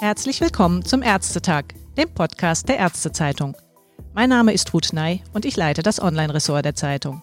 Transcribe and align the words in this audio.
Herzlich 0.00 0.40
willkommen 0.40 0.84
zum 0.84 1.02
Ärztetag, 1.02 1.64
dem 1.96 2.08
Podcast 2.08 2.68
der 2.68 2.78
Ärztezeitung. 2.78 3.56
Mein 4.14 4.30
Name 4.30 4.52
ist 4.52 4.72
Ruth 4.72 4.92
Ney 4.92 5.22
und 5.32 5.44
ich 5.44 5.56
leite 5.56 5.82
das 5.82 6.00
Online-Ressort 6.00 6.64
der 6.64 6.74
Zeitung. 6.74 7.22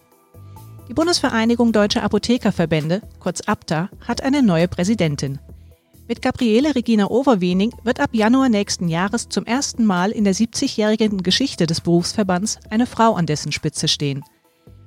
Die 0.90 0.94
Bundesvereinigung 0.94 1.71
Deutscher 1.71 2.04
Apothekerverbände, 2.04 3.02
kurz 3.20 3.42
ABTA, 3.42 3.89
hat 4.07 4.21
eine 4.21 4.44
neue 4.44 4.68
Präsidentin. 4.68 5.39
Mit 6.07 6.21
Gabriele 6.21 6.75
Regina 6.75 7.10
Overwening 7.10 7.73
wird 7.84 8.00
ab 8.00 8.10
Januar 8.12 8.50
nächsten 8.50 8.89
Jahres 8.89 9.30
zum 9.30 9.46
ersten 9.46 9.86
Mal 9.86 10.12
in 10.12 10.25
der 10.25 10.36
70-jährigen 10.36 11.23
Geschichte 11.23 11.68
des 11.68 11.82
Berufsverbands 11.82 12.60
eine 12.70 12.86
Frau 12.86 13.14
an 13.14 13.25
dessen 13.25 13.52
Spitze 13.52 13.88
stehen. 13.88 14.23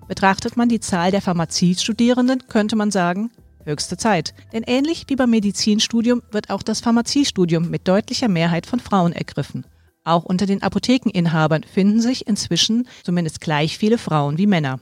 Betrachtet 0.09 0.57
man 0.57 0.68
die 0.68 0.80
Zahl 0.80 1.11
der 1.11 1.23
Pharmaziestudierenden, 1.23 2.46
könnte 2.48 2.77
man 2.77 2.91
sagen, 2.91 3.30
höchste 3.65 3.96
Zeit. 3.96 4.34
Denn 4.52 4.62
ähnlich 4.62 5.05
wie 5.09 5.16
beim 5.16 5.30
Medizinstudium 5.30 6.23
wird 6.30 6.51
auch 6.51 6.62
das 6.62 6.80
Pharmaziestudium 6.80 7.69
mit 7.70 7.88
deutlicher 7.88 8.29
Mehrheit 8.29 8.66
von 8.66 8.80
Frauen 8.80 9.12
ergriffen. 9.12 9.66
Auch 10.05 10.24
unter 10.24 10.46
den 10.46 10.62
Apothekeninhabern 10.62 11.65
finden 11.65 12.01
sich 12.01 12.29
inzwischen 12.29 12.87
zumindest 13.02 13.41
gleich 13.41 13.77
viele 13.77 13.98
Frauen 13.98 14.38
wie 14.38 14.46
Männer. 14.46 14.79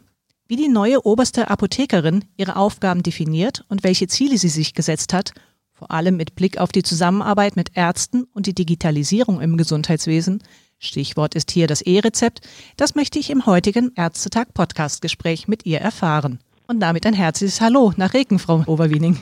Wie 0.47 0.56
die 0.56 0.69
neue 0.69 1.06
oberste 1.06 1.48
Apothekerin 1.48 2.27
ihre 2.36 2.56
Aufgaben 2.56 3.02
definiert 3.02 3.64
und 3.69 3.83
welche 3.83 4.09
Ziele 4.09 4.36
sie 4.36 4.50
sich 4.50 4.75
gesetzt 4.75 5.14
hat 5.14 5.33
vor 5.75 5.91
allem 5.91 6.16
mit 6.16 6.36
Blick 6.36 6.59
auf 6.59 6.72
die 6.72 6.83
Zusammenarbeit 6.83 7.56
mit 7.56 7.77
Ärzten 7.77 8.25
und 8.33 8.47
die 8.47 8.55
Digitalisierung 8.55 9.41
im 9.41 9.56
Gesundheitswesen, 9.56 10.42
Stichwort 10.84 11.34
ist 11.34 11.51
hier 11.51 11.66
das 11.66 11.83
E-Rezept, 11.83 12.41
das 12.77 12.95
möchte 12.95 13.19
ich 13.19 13.30
im 13.30 13.47
heutigen 13.47 13.92
Ärztetag 13.97 14.55
Podcastgespräch 14.55 15.48
mit 15.48 15.66
ihr 15.66 15.80
erfahren. 15.80 16.38
Und 16.66 16.80
damit 16.80 17.06
ein 17.06 17.15
herzliches 17.15 17.61
Hallo 17.61 17.92
nach 17.97 18.15
Regen, 18.15 18.38
Frau 18.38 18.62
Oberwiening. 18.66 19.19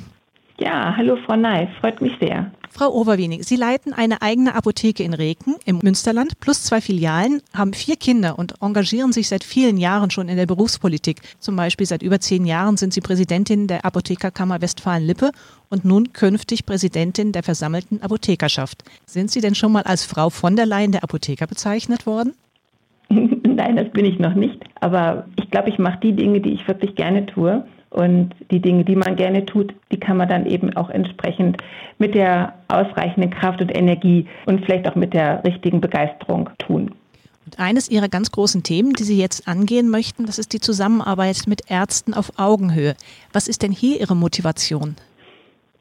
Ja, 0.63 0.95
hallo 0.97 1.17
Frau 1.27 1.35
Ney, 1.35 1.67
freut 1.81 2.01
mich 2.01 2.13
sehr. 2.21 2.53
Frau 2.71 2.93
Oberwenig, 2.93 3.45
Sie 3.45 3.57
leiten 3.57 3.93
eine 3.93 4.23
eigene 4.23 4.55
Apotheke 4.55 5.03
in 5.03 5.13
Reken 5.13 5.57
im 5.65 5.81
Münsterland 5.83 6.39
plus 6.39 6.63
zwei 6.63 6.81
Filialen, 6.81 7.43
haben 7.53 7.73
vier 7.73 7.97
Kinder 7.97 8.39
und 8.39 8.55
engagieren 8.63 9.11
sich 9.11 9.27
seit 9.27 9.43
vielen 9.43 9.77
Jahren 9.77 10.11
schon 10.11 10.29
in 10.29 10.37
der 10.37 10.47
Berufspolitik. 10.47 11.21
Zum 11.41 11.57
Beispiel 11.57 11.85
seit 11.85 12.05
über 12.05 12.21
zehn 12.21 12.47
Jahren 12.47 12.77
sind 12.77 12.95
Sie 12.95 13.01
Präsidentin 13.01 13.67
der 13.67 13.85
Apothekerkammer 13.85 14.63
Westfalen-Lippe 14.63 15.33
und 15.69 15.85
nun 15.85 16.13
künftig 16.13 16.65
Präsidentin 16.65 17.33
der 17.33 17.43
versammelten 17.43 18.01
Apothekerschaft. 18.01 18.85
Sind 19.05 19.33
Sie 19.33 19.41
denn 19.41 19.57
schon 19.57 19.73
mal 19.73 19.83
als 19.83 20.05
Frau 20.05 20.31
von 20.31 20.55
der 20.55 20.67
Leyen 20.67 20.93
der 20.93 21.03
Apotheker 21.03 21.49
bezeichnet 21.49 22.07
worden? 22.07 22.35
Nein, 23.11 23.75
das 23.75 23.91
bin 23.91 24.05
ich 24.05 24.21
noch 24.21 24.35
nicht. 24.35 24.63
Aber 24.77 25.27
ich 25.37 25.51
glaube, 25.51 25.71
ich 25.71 25.81
mache 25.81 25.99
die 26.01 26.13
Dinge, 26.13 26.41
die 26.41 26.53
ich 26.53 26.69
wirklich 26.69 26.95
gerne 26.95 27.27
tue. 27.27 27.65
Und 27.93 28.31
die 28.51 28.61
Dinge, 28.61 28.85
die 28.85 28.97
man 28.97 29.17
gerne 29.17 29.45
tut, 29.45 29.75
die 29.91 30.01
kann 30.01 30.17
man 30.17 30.29
dann 30.29 30.47
eben 30.47 30.75
auch 30.77 30.89
entsprechend 30.89 31.59
mit 31.99 32.15
der 32.15 32.55
ausreichenden 32.69 33.31
Kraft 33.31 33.61
und 33.61 33.75
Energie 33.75 34.27
und 34.47 34.65
vielleicht 34.65 34.89
auch 34.89 34.95
mit 34.95 35.13
der 35.13 35.45
richtigen 35.45 35.81
Begeisterung 35.81 36.49
tun. 36.59 36.93
Und 37.45 37.59
eines 37.59 37.91
Ihrer 37.91 38.09
ganz 38.09 38.31
großen 38.33 38.63
Themen, 38.63 38.95
die 38.95 39.03
Sie 39.03 39.19
jetzt 39.19 39.47
angehen 39.47 39.91
möchten, 39.91 40.25
das 40.25 40.39
ist 40.39 40.55
die 40.55 40.61
Zusammenarbeit 40.61 41.43
mit 41.47 41.71
Ärzten 41.71 42.15
auf 42.15 42.33
Augenhöhe. 42.39 42.95
Was 43.33 43.47
ist 43.47 43.63
denn 43.63 43.73
hier 43.73 44.01
Ihre 44.01 44.17
Motivation? 44.17 44.97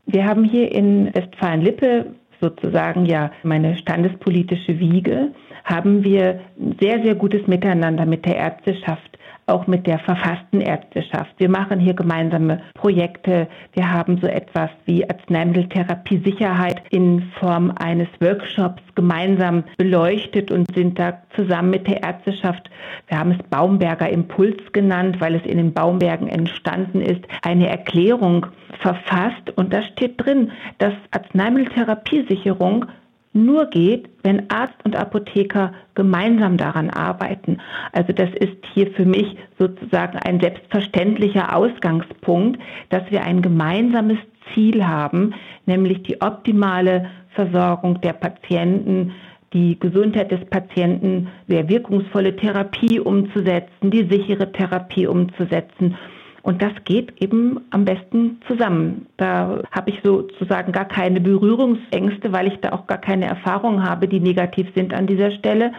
Wir 0.05 0.25
haben 0.25 0.43
hier 0.43 0.69
in 0.69 1.13
Westfalen-Lippe 1.13 2.07
sozusagen 2.41 3.05
ja 3.05 3.31
meine 3.43 3.77
standespolitische 3.77 4.79
Wiege, 4.79 5.31
haben 5.63 6.03
wir 6.03 6.41
sehr, 6.81 7.01
sehr 7.03 7.15
gutes 7.15 7.45
Miteinander 7.47 8.05
mit 8.05 8.25
der 8.25 8.35
Ärzteschaft 8.35 9.10
auch 9.47 9.67
mit 9.67 9.87
der 9.87 9.99
verfassten 9.99 10.61
Ärzteschaft. 10.61 11.33
Wir 11.37 11.49
machen 11.49 11.79
hier 11.79 11.93
gemeinsame 11.93 12.61
Projekte. 12.73 13.47
Wir 13.73 13.91
haben 13.91 14.17
so 14.21 14.27
etwas 14.27 14.69
wie 14.85 15.07
Arzneimitteltherapie 15.09 16.21
Sicherheit 16.23 16.81
in 16.89 17.31
Form 17.39 17.73
eines 17.77 18.07
Workshops 18.19 18.81
gemeinsam 18.95 19.63
beleuchtet 19.77 20.51
und 20.51 20.73
sind 20.75 20.99
da 20.99 21.21
zusammen 21.35 21.71
mit 21.71 21.87
der 21.87 22.03
Ärzteschaft, 22.03 22.69
wir 23.07 23.19
haben 23.19 23.31
es 23.31 23.43
Baumberger 23.49 24.09
Impuls 24.09 24.57
genannt, 24.71 25.19
weil 25.19 25.35
es 25.35 25.45
in 25.45 25.57
den 25.57 25.73
Baumbergen 25.73 26.27
entstanden 26.27 27.01
ist, 27.01 27.21
eine 27.41 27.67
Erklärung 27.67 28.47
verfasst 28.79 29.51
und 29.55 29.73
da 29.73 29.81
steht 29.81 30.23
drin, 30.23 30.51
dass 30.77 30.93
Arzneimitteltherapiesicherung 31.11 32.85
nur 33.33 33.67
geht, 33.67 34.09
wenn 34.23 34.49
Arzt 34.49 34.75
und 34.83 34.95
Apotheker 34.95 35.73
gemeinsam 35.95 36.57
daran 36.57 36.89
arbeiten. 36.89 37.59
Also 37.93 38.13
das 38.13 38.29
ist 38.39 38.57
hier 38.73 38.91
für 38.91 39.05
mich 39.05 39.37
sozusagen 39.57 40.17
ein 40.17 40.39
selbstverständlicher 40.39 41.55
Ausgangspunkt, 41.55 42.59
dass 42.89 43.09
wir 43.09 43.23
ein 43.23 43.41
gemeinsames 43.41 44.17
Ziel 44.53 44.85
haben, 44.85 45.33
nämlich 45.65 46.03
die 46.03 46.21
optimale 46.21 47.09
Versorgung 47.33 48.01
der 48.01 48.13
Patienten, 48.13 49.13
die 49.53 49.79
Gesundheit 49.79 50.31
des 50.31 50.43
Patienten, 50.45 51.27
der 51.47 51.67
wirkungsvolle 51.69 52.35
Therapie 52.35 52.99
umzusetzen, 52.99 53.91
die 53.91 54.07
sichere 54.09 54.51
Therapie 54.51 55.07
umzusetzen 55.07 55.97
und 56.43 56.61
das 56.61 56.73
geht 56.85 57.21
eben 57.21 57.61
am 57.69 57.85
besten 57.85 58.39
zusammen. 58.47 59.05
Da 59.17 59.61
habe 59.71 59.91
ich 59.91 59.99
sozusagen 60.03 60.71
gar 60.71 60.85
keine 60.85 61.21
Berührungsängste, 61.21 62.31
weil 62.31 62.47
ich 62.47 62.59
da 62.61 62.71
auch 62.71 62.87
gar 62.87 62.97
keine 62.97 63.25
Erfahrungen 63.25 63.83
habe, 63.83 64.07
die 64.07 64.19
negativ 64.19 64.67
sind 64.75 64.93
an 64.93 65.07
dieser 65.07 65.31
Stelle 65.31 65.71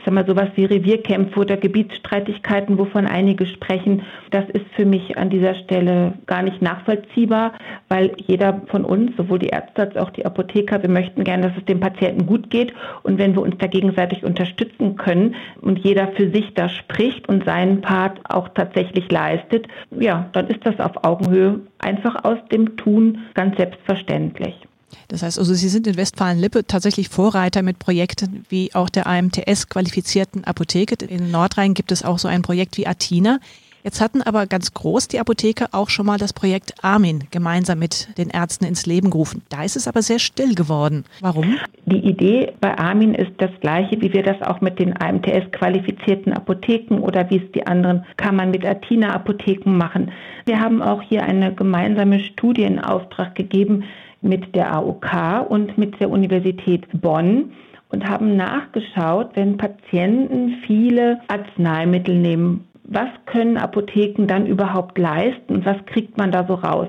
ich 0.00 0.06
sag 0.06 0.14
mal, 0.14 0.26
sowas 0.26 0.48
wie 0.54 0.64
Revierkämpfe 0.64 1.40
oder 1.40 1.58
Gebietsstreitigkeiten, 1.58 2.78
wovon 2.78 3.06
einige 3.06 3.44
sprechen, 3.44 4.02
das 4.30 4.48
ist 4.48 4.64
für 4.74 4.86
mich 4.86 5.18
an 5.18 5.28
dieser 5.28 5.54
Stelle 5.54 6.14
gar 6.24 6.42
nicht 6.42 6.62
nachvollziehbar, 6.62 7.52
weil 7.90 8.12
jeder 8.16 8.62
von 8.68 8.86
uns, 8.86 9.14
sowohl 9.18 9.40
die 9.40 9.48
Ärzte 9.48 9.82
als 9.82 9.96
auch 9.98 10.08
die 10.08 10.24
Apotheker, 10.24 10.80
wir 10.80 10.88
möchten 10.88 11.22
gerne, 11.22 11.48
dass 11.48 11.58
es 11.58 11.66
dem 11.66 11.80
Patienten 11.80 12.24
gut 12.24 12.48
geht. 12.48 12.72
Und 13.02 13.18
wenn 13.18 13.34
wir 13.34 13.42
uns 13.42 13.56
da 13.58 13.66
gegenseitig 13.66 14.24
unterstützen 14.24 14.96
können 14.96 15.34
und 15.60 15.78
jeder 15.80 16.08
für 16.08 16.30
sich 16.30 16.54
da 16.54 16.70
spricht 16.70 17.28
und 17.28 17.44
seinen 17.44 17.82
Part 17.82 18.20
auch 18.24 18.48
tatsächlich 18.48 19.10
leistet, 19.10 19.68
ja, 19.90 20.30
dann 20.32 20.46
ist 20.46 20.64
das 20.64 20.80
auf 20.80 21.04
Augenhöhe 21.04 21.60
einfach 21.78 22.24
aus 22.24 22.38
dem 22.50 22.78
Tun 22.78 23.18
ganz 23.34 23.58
selbstverständlich. 23.58 24.69
Das 25.08 25.22
heißt 25.22 25.38
also, 25.38 25.54
Sie 25.54 25.68
sind 25.68 25.86
in 25.86 25.96
Westfalen-Lippe 25.96 26.66
tatsächlich 26.66 27.08
Vorreiter 27.08 27.62
mit 27.62 27.78
Projekten 27.78 28.44
wie 28.48 28.74
auch 28.74 28.88
der 28.88 29.06
AMTS-qualifizierten 29.06 30.44
Apotheke. 30.44 31.04
In 31.04 31.30
Nordrhein 31.30 31.74
gibt 31.74 31.92
es 31.92 32.04
auch 32.04 32.18
so 32.18 32.28
ein 32.28 32.42
Projekt 32.42 32.76
wie 32.76 32.86
Atina. 32.86 33.38
Jetzt 33.82 34.00
hatten 34.02 34.20
aber 34.20 34.46
ganz 34.46 34.74
groß 34.74 35.08
die 35.08 35.20
Apotheke 35.20 35.68
auch 35.72 35.88
schon 35.88 36.04
mal 36.04 36.18
das 36.18 36.34
Projekt 36.34 36.74
Armin 36.82 37.24
gemeinsam 37.30 37.78
mit 37.78 38.08
den 38.18 38.28
Ärzten 38.28 38.66
ins 38.66 38.84
Leben 38.84 39.10
gerufen. 39.10 39.42
Da 39.48 39.64
ist 39.64 39.76
es 39.76 39.88
aber 39.88 40.02
sehr 40.02 40.18
still 40.18 40.54
geworden. 40.54 41.04
Warum? 41.20 41.56
Die 41.86 41.96
Idee 41.96 42.52
bei 42.60 42.76
Armin 42.76 43.14
ist 43.14 43.32
das 43.38 43.50
gleiche, 43.60 44.00
wie 44.02 44.12
wir 44.12 44.22
das 44.22 44.42
auch 44.42 44.60
mit 44.60 44.78
den 44.78 45.00
AMTS-qualifizierten 45.00 46.34
Apotheken 46.34 46.98
oder 46.98 47.30
wie 47.30 47.38
es 47.38 47.52
die 47.52 47.66
anderen 47.66 48.04
Kammern 48.18 48.50
mit 48.50 48.66
Atina-Apotheken 48.66 49.70
machen. 49.70 50.12
Wir 50.44 50.60
haben 50.60 50.82
auch 50.82 51.00
hier 51.00 51.22
eine 51.22 51.54
gemeinsame 51.54 52.20
Studie 52.20 52.64
in 52.64 52.80
Auftrag 52.80 53.34
gegeben, 53.34 53.84
mit 54.22 54.54
der 54.54 54.72
AOK 54.74 55.48
und 55.48 55.78
mit 55.78 56.00
der 56.00 56.10
Universität 56.10 56.86
Bonn 56.92 57.52
und 57.90 58.08
haben 58.08 58.36
nachgeschaut, 58.36 59.30
wenn 59.34 59.56
Patienten 59.56 60.62
viele 60.66 61.20
Arzneimittel 61.28 62.16
nehmen, 62.16 62.66
was 62.84 63.08
können 63.26 63.56
Apotheken 63.56 64.26
dann 64.26 64.46
überhaupt 64.46 64.98
leisten 64.98 65.54
und 65.54 65.66
was 65.66 65.76
kriegt 65.86 66.18
man 66.18 66.32
da 66.32 66.44
so 66.46 66.54
raus? 66.54 66.88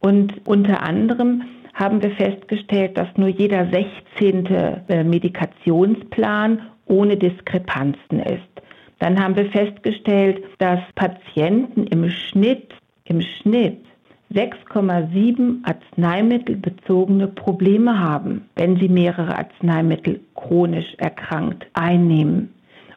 Und 0.00 0.34
unter 0.46 0.82
anderem 0.82 1.42
haben 1.74 2.02
wir 2.02 2.10
festgestellt, 2.12 2.96
dass 2.96 3.08
nur 3.16 3.28
jeder 3.28 3.66
16. 3.70 4.46
Äh, 4.46 5.04
Medikationsplan 5.04 6.62
ohne 6.86 7.16
Diskrepanzen 7.16 8.20
ist. 8.20 8.54
Dann 9.00 9.22
haben 9.22 9.36
wir 9.36 9.50
festgestellt, 9.50 10.44
dass 10.58 10.80
Patienten 10.94 11.86
im 11.88 12.08
Schnitt, 12.10 12.72
im 13.04 13.20
Schnitt 13.20 13.84
6,7 14.34 15.62
arzneimittelbezogene 15.64 17.28
Probleme 17.28 18.00
haben, 18.00 18.48
wenn 18.56 18.76
sie 18.76 18.88
mehrere 18.88 19.36
Arzneimittel 19.36 20.20
chronisch 20.34 20.94
erkrankt 20.98 21.66
einnehmen. 21.74 22.52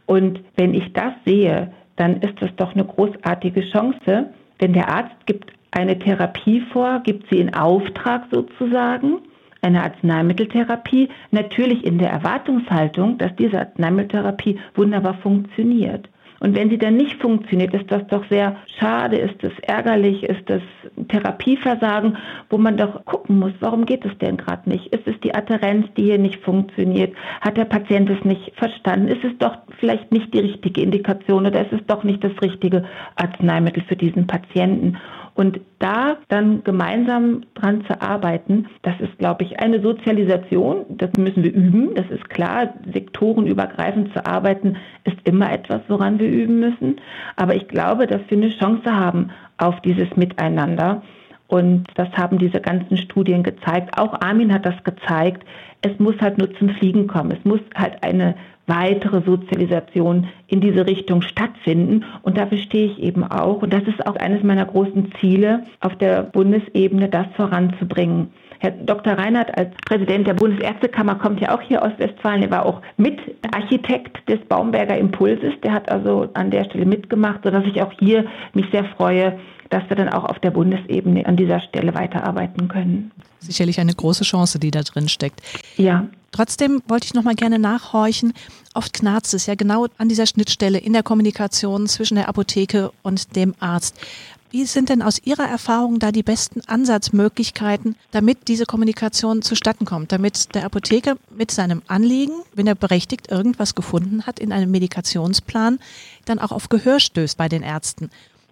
Und 0.06 0.42
wenn 0.56 0.74
ich 0.74 0.94
das 0.94 1.13
sehe, 1.25 1.72
dann 1.95 2.18
ist 2.22 2.42
das 2.42 2.56
doch 2.56 2.74
eine 2.74 2.86
großartige 2.86 3.62
Chance, 3.72 4.31
denn 4.62 4.74
der 4.74 4.89
Arzt 4.89 5.25
gibt 5.25 5.51
eine 5.72 6.00
Therapie 6.00 6.62
vor, 6.72 7.01
gibt 7.04 7.30
sie 7.30 7.39
in 7.39 7.54
Auftrag 7.54 8.24
sozusagen, 8.31 9.19
eine 9.62 9.84
Arzneimitteltherapie, 9.84 11.10
natürlich 11.31 11.84
in 11.84 11.98
der 11.98 12.10
Erwartungshaltung, 12.10 13.18
dass 13.18 13.36
diese 13.36 13.60
Arzneimitteltherapie 13.60 14.60
wunderbar 14.75 15.16
funktioniert. 15.16 16.07
Und 16.39 16.56
wenn 16.56 16.69
sie 16.69 16.78
dann 16.78 16.95
nicht 16.98 17.22
funktioniert, 17.22 17.74
ist 17.74 17.92
das 17.92 18.06
doch 18.07 18.24
sehr 18.30 18.56
schade, 18.80 19.18
ist 19.18 19.44
es 19.44 19.54
ärgerlich, 19.63 20.24
ist 20.24 20.50
es 20.50 20.62
Therapieversagen, 21.07 22.18
wo 22.50 22.57
man 22.57 22.78
doch 22.78 23.04
gucken 23.06 23.39
muss, 23.39 23.54
warum 23.60 23.86
geht 23.86 24.06
es 24.06 24.18
denn 24.19 24.38
gerade 24.38 24.69
nicht? 24.69 24.88
Ist 24.88 25.07
es 25.07 25.19
die 25.22 25.34
Adherenz, 25.34 25.88
die 25.95 26.04
hier 26.04 26.19
nicht 26.19 26.44
funktioniert? 26.44 27.16
Hat 27.42 27.57
der 27.57 27.66
Patient 27.66 28.10
es 28.10 28.24
nicht 28.24 28.54
verstanden? 28.56 29.07
Ist 29.07 29.24
es 29.24 29.38
doch 29.39 29.57
vielleicht 29.80 30.12
nicht 30.12 30.34
die 30.34 30.39
richtige 30.39 30.81
Indikation 30.81 31.45
oder 31.45 31.62
ist 31.62 31.74
es 31.74 31.86
doch 31.88 32.04
nicht 32.04 32.24
das 32.24 32.34
richtige 32.42 32.84
Arzneimittel 33.16 33.84
für 33.88 33.95
diesen 33.95 34.28
Patienten? 34.28 34.98
Und 35.38 35.62
da 35.78 36.18
dann 36.30 36.63
gemeinsam 36.63 37.44
dran 37.54 37.86
zu 37.86 38.01
arbeiten, 38.01 38.66
das 38.81 39.00
ist, 39.00 39.19
glaube 39.19 39.44
ich, 39.44 39.60
eine 39.60 39.80
Sozialisation. 39.84 40.86
Das 40.89 41.12
müssen 41.16 41.44
wir 41.44 41.54
üben. 41.54 41.94
Das 41.94 42.10
ist 42.10 42.28
klar. 42.31 42.74
Sektorenübergreifend 42.92 44.12
zu 44.13 44.25
arbeiten 44.25 44.78
ist 45.04 45.18
immer 45.25 45.51
etwas, 45.51 45.81
woran 45.89 46.18
wir 46.18 46.28
üben 46.28 46.60
müssen. 46.60 47.00
Aber 47.36 47.56
ich 47.56 47.68
glaube, 47.68 48.07
dass 48.07 48.22
wir 48.30 48.38
eine 48.38 48.50
Chance 48.50 48.92
haben 48.92 49.30
auf 49.60 49.80
dieses 49.81 50.16
Miteinander. 50.16 51.04
Und 51.45 51.86
das 51.94 52.10
haben 52.13 52.39
diese 52.39 52.60
ganzen 52.60 52.98
Studien 52.98 53.44
gezeigt. 53.44 53.95
Auch 53.95 54.19
Armin 54.19 54.51
hat 54.51 54.66
das 54.66 54.84
gezeigt. 54.84 55.45
Es 55.84 56.00
muss 56.00 56.16
halt 56.19 56.39
nur 56.39 56.51
zum 56.56 56.69
Fliegen 56.69 57.06
kommen. 57.06 57.30
Es 57.30 57.45
muss 57.45 57.62
halt 57.75 58.04
eine 58.04 58.34
weitere 58.67 59.21
Sozialisation 59.21 60.27
in 60.47 60.61
diese 60.61 60.85
Richtung 60.85 61.21
stattfinden. 61.21 62.05
Und 62.21 62.37
dafür 62.37 62.57
stehe 62.57 62.85
ich 62.85 62.99
eben 62.99 63.23
auch. 63.23 63.61
Und 63.61 63.73
das 63.73 63.83
ist 63.83 64.05
auch 64.05 64.17
eines 64.17 64.43
meiner 64.43 64.65
großen 64.65 65.13
Ziele 65.19 65.63
auf 65.79 65.95
der 65.95 66.23
Bundesebene, 66.23 67.09
das 67.09 67.27
voranzubringen. 67.35 68.31
Herr 68.59 68.71
Dr. 68.71 69.13
Reinhardt 69.13 69.56
als 69.57 69.74
Präsident 69.86 70.27
der 70.27 70.33
Bundesärztekammer 70.33 71.15
kommt 71.15 71.39
ja 71.39 71.56
auch 71.56 71.62
hier 71.62 71.83
aus 71.83 71.92
Westfalen. 71.98 72.44
Er 72.44 72.51
war 72.51 72.65
auch 72.65 72.81
Mitarchitekt 72.98 74.27
des 74.30 74.39
Baumberger 74.48 74.98
Impulses. 74.98 75.54
Der 75.63 75.74
hat 75.74 75.89
also 75.92 76.30
an 76.33 76.51
der 76.51 76.65
Stelle 76.65 76.86
mitgemacht, 76.86 77.42
sodass 77.44 77.65
ich 77.65 77.81
auch 77.81 77.92
hier 78.00 78.25
mich 78.54 78.65
sehr 78.71 78.86
freue, 78.86 79.39
dass 79.69 79.83
wir 79.89 79.95
dann 79.95 80.09
auch 80.09 80.24
auf 80.24 80.39
der 80.39 80.51
Bundesebene 80.51 81.25
an 81.25 81.36
dieser 81.36 81.59
Stelle 81.59 81.94
weiterarbeiten 81.94 82.68
können. 82.68 83.12
Sicherlich 83.39 83.80
eine 83.80 83.94
große 83.94 84.24
Chance, 84.24 84.60
die 84.60 84.71
da 84.71 84.81
drin 84.81 85.10
steckt. 85.10 85.42
Ja. 85.75 86.07
Trotzdem 86.31 86.81
wollte 86.88 87.06
ich 87.06 87.13
noch 87.13 87.24
mal 87.24 87.36
gerne 87.36 87.60
nachhorchen. 87.60 88.33
Oft 88.74 88.94
knarzt 88.94 89.33
es 89.33 89.45
ja 89.45 89.56
genau 89.56 89.88
an 89.98 90.10
dieser 90.10 90.25
Schnittstelle 90.25 90.77
in 90.77 90.94
der 90.94 91.03
Kommunikation 91.03 91.88
zwischen 91.88 92.15
der 92.15 92.30
Apotheke 92.30 92.92
und 93.01 93.36
dem 93.36 93.56
Arzt. 93.60 94.00
Wie 94.49 94.65
sind 94.65 94.88
denn 94.88 95.01
aus 95.01 95.21
Ihrer 95.25 95.45
Erfahrung 95.45 95.99
da 95.99 96.13
die 96.13 96.23
besten 96.23 96.61
Ansatzmöglichkeiten, 96.61 97.97
damit 98.11 98.47
diese 98.47 98.65
Kommunikation 98.65 99.41
zustatten 99.41 99.83
kommt, 99.83 100.13
damit 100.13 100.55
der 100.55 100.63
Apotheker 100.63 101.17
mit 101.29 101.51
seinem 101.51 101.81
Anliegen, 101.88 102.33
wenn 102.53 102.65
er 102.65 102.75
berechtigt 102.75 103.29
irgendwas 103.29 103.75
gefunden 103.75 104.25
hat 104.25 104.39
in 104.39 104.53
einem 104.53 104.71
Medikationsplan, 104.71 105.79
dann 106.23 106.39
auch 106.39 106.51
auf 106.51 106.69
Gehör 106.69 107.01
stößt 107.01 107.38
bei 107.38 107.49
den 107.49 107.61
Ärzten? 107.61 108.09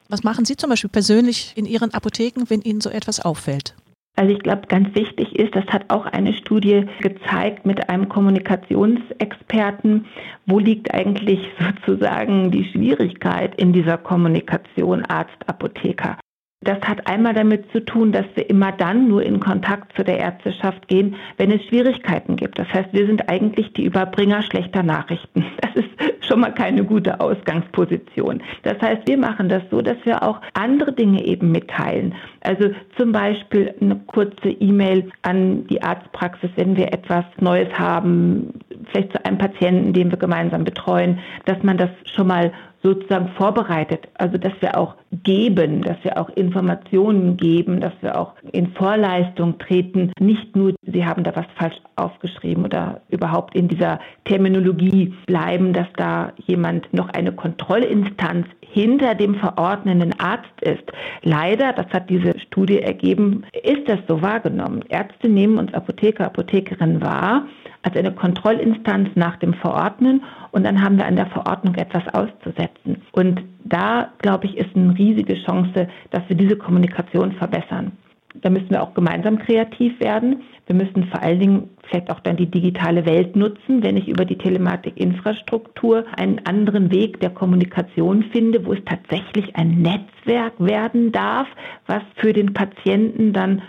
Was 0.10 0.24
machen 0.24 0.44
Sie 0.44 0.58
zum 0.58 0.70
Beispiel 0.70 0.90
persönlich 0.90 1.54
in 1.56 1.66
Ihren 1.66 1.94
Apotheken, 1.94 2.44
wenn 2.50 2.62
Ihnen 2.62 2.82
so 2.82 2.90
etwas 2.90 3.22
auffällt? 3.22 3.74
Also 4.18 4.32
ich 4.32 4.40
glaube, 4.40 4.68
ganz 4.68 4.96
wichtig 4.96 5.36
ist, 5.38 5.56
das 5.56 5.66
hat 5.66 5.86
auch 5.90 6.06
eine 6.06 6.34
Studie 6.34 6.86
gezeigt 7.02 7.66
mit 7.66 7.90
einem 7.90 8.08
Kommunikationsexperten, 8.08 10.06
wo 10.46 10.60
liegt 10.60 10.94
eigentlich 10.94 11.50
sozusagen 11.60 12.50
die 12.52 12.66
Schwierigkeit 12.66 13.56
in 13.56 13.74
dieser 13.74 13.98
Kommunikation 13.98 15.04
Arzt-Apotheker. 15.06 16.18
Das 16.66 16.80
hat 16.82 17.08
einmal 17.08 17.34
damit 17.34 17.72
zu 17.72 17.86
tun, 17.86 18.12
dass 18.12 18.26
wir 18.34 18.50
immer 18.50 18.72
dann 18.72 19.08
nur 19.08 19.24
in 19.24 19.40
Kontakt 19.40 19.96
zu 19.96 20.04
der 20.04 20.18
Ärzteschaft 20.18 20.88
gehen, 20.88 21.16
wenn 21.38 21.52
es 21.52 21.64
Schwierigkeiten 21.66 22.36
gibt. 22.36 22.58
Das 22.58 22.68
heißt, 22.74 22.90
wir 22.92 23.06
sind 23.06 23.30
eigentlich 23.30 23.72
die 23.74 23.86
Überbringer 23.86 24.42
schlechter 24.42 24.84
Nachrichten. 24.84 25.46
Das 25.62 25.84
ist 25.84 26.28
schon 26.28 26.40
mal 26.40 26.54
keine 26.54 26.84
gute 26.84 27.20
Ausgangsposition. 27.20 28.42
Das 28.64 28.82
heißt, 28.82 29.08
wir 29.08 29.18
machen 29.18 29.50
das 29.50 29.64
so, 29.70 29.82
dass 29.82 29.98
wir 30.06 30.24
auch 30.24 30.40
andere 30.54 30.94
Dinge 30.94 31.24
eben 31.26 31.52
mitteilen. 31.52 32.16
Also 32.42 32.70
zum 32.98 33.12
Beispiel 33.12 33.74
eine 33.82 33.98
kurze 34.08 34.50
E-Mail 34.50 35.12
an 35.22 35.68
die 35.68 35.82
Arztpraxis, 35.82 36.50
wenn 36.56 36.78
wir 36.78 36.94
etwas 36.94 37.26
Neues 37.40 37.68
haben, 37.78 38.54
vielleicht 38.88 39.12
zu 39.12 39.26
einem 39.26 39.38
Patienten, 39.38 39.94
den 39.94 40.12
wir 40.12 40.18
gemeinsam 40.18 40.64
betreuen, 40.64 41.20
dass 41.46 41.62
man 41.64 41.78
das 41.78 41.90
schon 42.06 42.28
mal 42.28 42.52
sozusagen 42.86 43.30
vorbereitet. 43.30 44.08
Also 44.14 44.38
dass 44.38 44.54
wir 44.60 44.78
auch 44.78 44.96
geben, 45.24 45.82
dass 45.82 45.98
wir 46.04 46.20
auch 46.20 46.30
Informationen 46.30 47.36
geben, 47.36 47.82
dass 47.82 47.94
wir 48.02 48.18
auch 48.20 48.34
in 48.52 48.72
Vorleistung 48.74 49.58
treten. 49.58 50.12
Nicht 50.20 50.56
nur, 50.56 50.74
Sie 50.84 51.06
haben 51.06 51.24
da 51.24 51.36
was 51.36 51.48
falsch 51.56 51.76
aufgeschrieben 51.96 52.64
oder 52.64 53.02
überhaupt 53.10 53.56
in 53.56 53.68
dieser 53.68 54.00
Terminologie 54.26 55.14
bleiben, 55.26 55.74
dass 55.74 55.88
da 55.98 56.32
jemand 56.46 56.94
noch 56.94 57.10
eine 57.10 57.32
Kontrollinstanz 57.32 58.48
hinter 58.62 59.16
dem 59.16 59.36
verordnenden 59.36 60.20
Arzt 60.20 60.62
ist. 60.62 60.84
Leider, 61.24 61.74
das 61.74 61.88
hat 61.88 62.10
diese 62.10 62.38
Studie 62.40 62.82
ergeben, 62.82 63.46
ist 63.64 63.88
das 63.88 64.00
so 64.08 64.22
wahrgenommen. 64.22 64.84
Ärzte 64.90 65.28
nehmen 65.30 65.58
uns 65.58 65.74
Apotheker, 65.74 66.26
Apothekerinnen 66.26 67.02
wahr 67.02 67.48
als 67.86 67.96
eine 67.96 68.12
Kontrollinstanz 68.12 69.10
nach 69.16 69.38
dem 69.38 69.54
Verordnen 69.54 70.24
und 70.52 70.66
dann 70.66 70.82
haben 70.82 70.98
wir 70.98 71.06
an 71.06 71.16
der 71.16 71.28
Verordnung 71.28 71.76
etwas 71.76 72.04
auszusetzen. 72.14 73.04
Und 73.12 73.44
da, 73.64 74.10
glaube 74.20 74.48
ich, 74.48 74.58
ist 74.58 74.76
eine 74.76 74.98
riesige 74.98 75.36
Chance, 75.44 75.88
dass 76.10 76.24
wir 76.28 76.36
diese 76.36 76.58
Kommunikation 76.58 77.34
verbessern. 77.34 77.92
Da 78.42 78.50
müssen 78.50 78.72
wir 78.72 78.82
auch 78.82 78.94
gemeinsam 78.94 79.38
kreativ 79.40 80.00
werden. 80.00 80.42
Wir 80.68 80.76
müssen 80.76 81.06
vor 81.06 81.22
allen 81.22 81.40
Dingen 81.40 81.70
vielleicht 81.88 82.12
auch 82.12 82.20
dann 82.20 82.36
die 82.36 82.50
digitale 82.50 83.06
Welt 83.06 83.36
nutzen, 83.36 83.84
wenn 83.84 83.98
ich 83.98 84.08
über 84.08 84.26
die 84.26 84.38
Telematikinfrastruktur 84.38 86.06
einen 86.18 86.46
anderen 86.46 86.92
Weg 86.92 87.20
der 87.20 87.30
Kommunikation 87.30 88.24
finde, 88.34 88.66
wo 88.66 88.74
es 88.74 88.84
tatsächlich 88.84 89.56
ein 89.56 89.82
Netzwerk 89.82 90.54
werden 90.58 91.12
darf, 91.12 91.48
was 91.88 92.02
für 92.16 92.34
den 92.34 92.54
Patienten 92.54 93.32
dann 93.32 93.62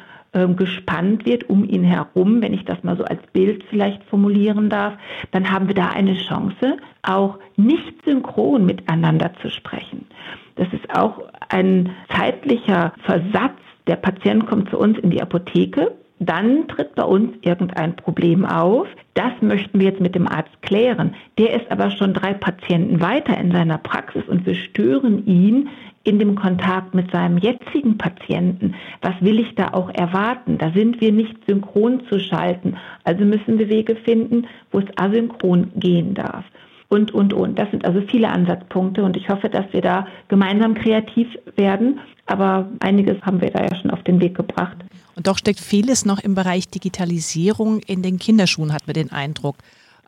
gespannt 0.57 1.25
wird 1.25 1.49
um 1.49 1.65
ihn 1.65 1.85
herum, 1.85 2.43
wenn 2.43 2.53
ich 2.53 2.65
das 2.65 2.83
mal 2.83 2.97
so 2.97 3.05
als 3.05 3.21
Bild 3.33 3.65
vielleicht 3.71 4.03
formulieren 4.05 4.69
darf, 4.69 4.95
dann 5.31 5.51
haben 5.51 5.69
wir 5.69 5.75
da 5.75 5.89
eine 5.89 6.15
Chance, 6.15 6.77
auch 7.03 7.39
nicht 7.57 8.05
synchron 8.05 8.67
miteinander 8.67 9.33
zu 9.41 9.51
sprechen. 9.51 10.07
Das 10.57 10.69
ist 10.73 10.91
auch 10.95 11.23
ein 11.49 11.91
zeitlicher 12.15 12.93
Versatz. 13.05 13.57
Der 13.87 13.97
Patient 13.97 14.47
kommt 14.47 14.71
zu 14.71 14.79
uns 14.79 14.99
in 14.99 15.11
die 15.11 15.23
Apotheke, 15.23 15.93
dann 16.19 16.67
tritt 16.69 16.95
bei 16.95 17.05
uns 17.05 17.37
irgendein 17.43 17.95
Problem 17.95 18.45
auf. 18.45 18.89
Das 19.15 19.33
möchten 19.41 19.79
wir 19.79 19.89
jetzt 19.89 20.01
mit 20.01 20.15
dem 20.15 20.27
Arzt 20.27 20.63
klären. 20.63 21.15
Der 21.39 21.55
ist 21.55 21.71
aber 21.71 21.91
schon 21.91 22.15
drei 22.15 22.33
Patienten 22.33 23.01
weiter 23.01 23.39
in 23.39 23.53
seiner 23.53 23.79
Praxis 23.79 24.25
und 24.27 24.47
wir 24.47 24.55
stören 24.55 25.27
ihn 25.27 25.69
in 26.07 26.19
dem 26.19 26.37
Kontakt 26.37 26.95
mit 26.95 27.11
seinem 27.11 27.39
jetzigen 27.39 27.99
Patienten. 27.99 28.75
Was 29.03 29.15
will 29.21 29.41
ich 29.41 29.55
da 29.57 29.73
auch 29.73 29.91
erwarten? 29.91 30.57
Da 30.59 30.71
sind 30.73 31.01
wir 31.01 31.11
nicht 31.11 31.37
synchron 31.49 32.03
zu 32.09 32.21
schalten. 32.21 32.77
Also 33.03 33.25
müssen 33.25 33.59
wir 33.59 33.69
Wege 33.69 33.97
finden, 33.97 34.47
wo 34.71 34.79
es 34.79 34.87
asynchron 34.97 35.73
gehen 35.75 36.15
darf. 36.15 36.45
Und, 36.89 37.13
und, 37.13 37.33
und. 37.33 37.59
Das 37.59 37.69
sind 37.73 37.85
also 37.85 38.01
viele 38.03 38.29
Ansatzpunkte 38.29 39.03
und 39.03 39.17
ich 39.17 39.29
hoffe, 39.29 39.49
dass 39.49 39.65
wir 39.73 39.81
da 39.81 40.07
gemeinsam 40.29 40.75
kreativ 40.75 41.27
werden. 41.57 41.99
Aber 42.27 42.69
einiges 42.79 43.21
haben 43.23 43.41
wir 43.41 43.51
da 43.51 43.63
ja 43.63 43.75
schon 43.75 43.91
auf 43.91 44.05
den 44.05 44.21
Weg 44.21 44.37
gebracht. 44.37 44.77
Und 45.17 45.27
doch 45.27 45.39
steckt 45.39 45.59
vieles 45.59 46.05
noch 46.05 46.21
im 46.21 46.37
Bereich 46.37 46.69
Digitalisierung 46.69 47.81
in 47.81 48.03
den 48.03 48.21
Kinderschuhen, 48.21 48.73
hat 48.73 48.87
man 48.87 48.95
den 48.95 49.11
Eindruck. 49.11 49.57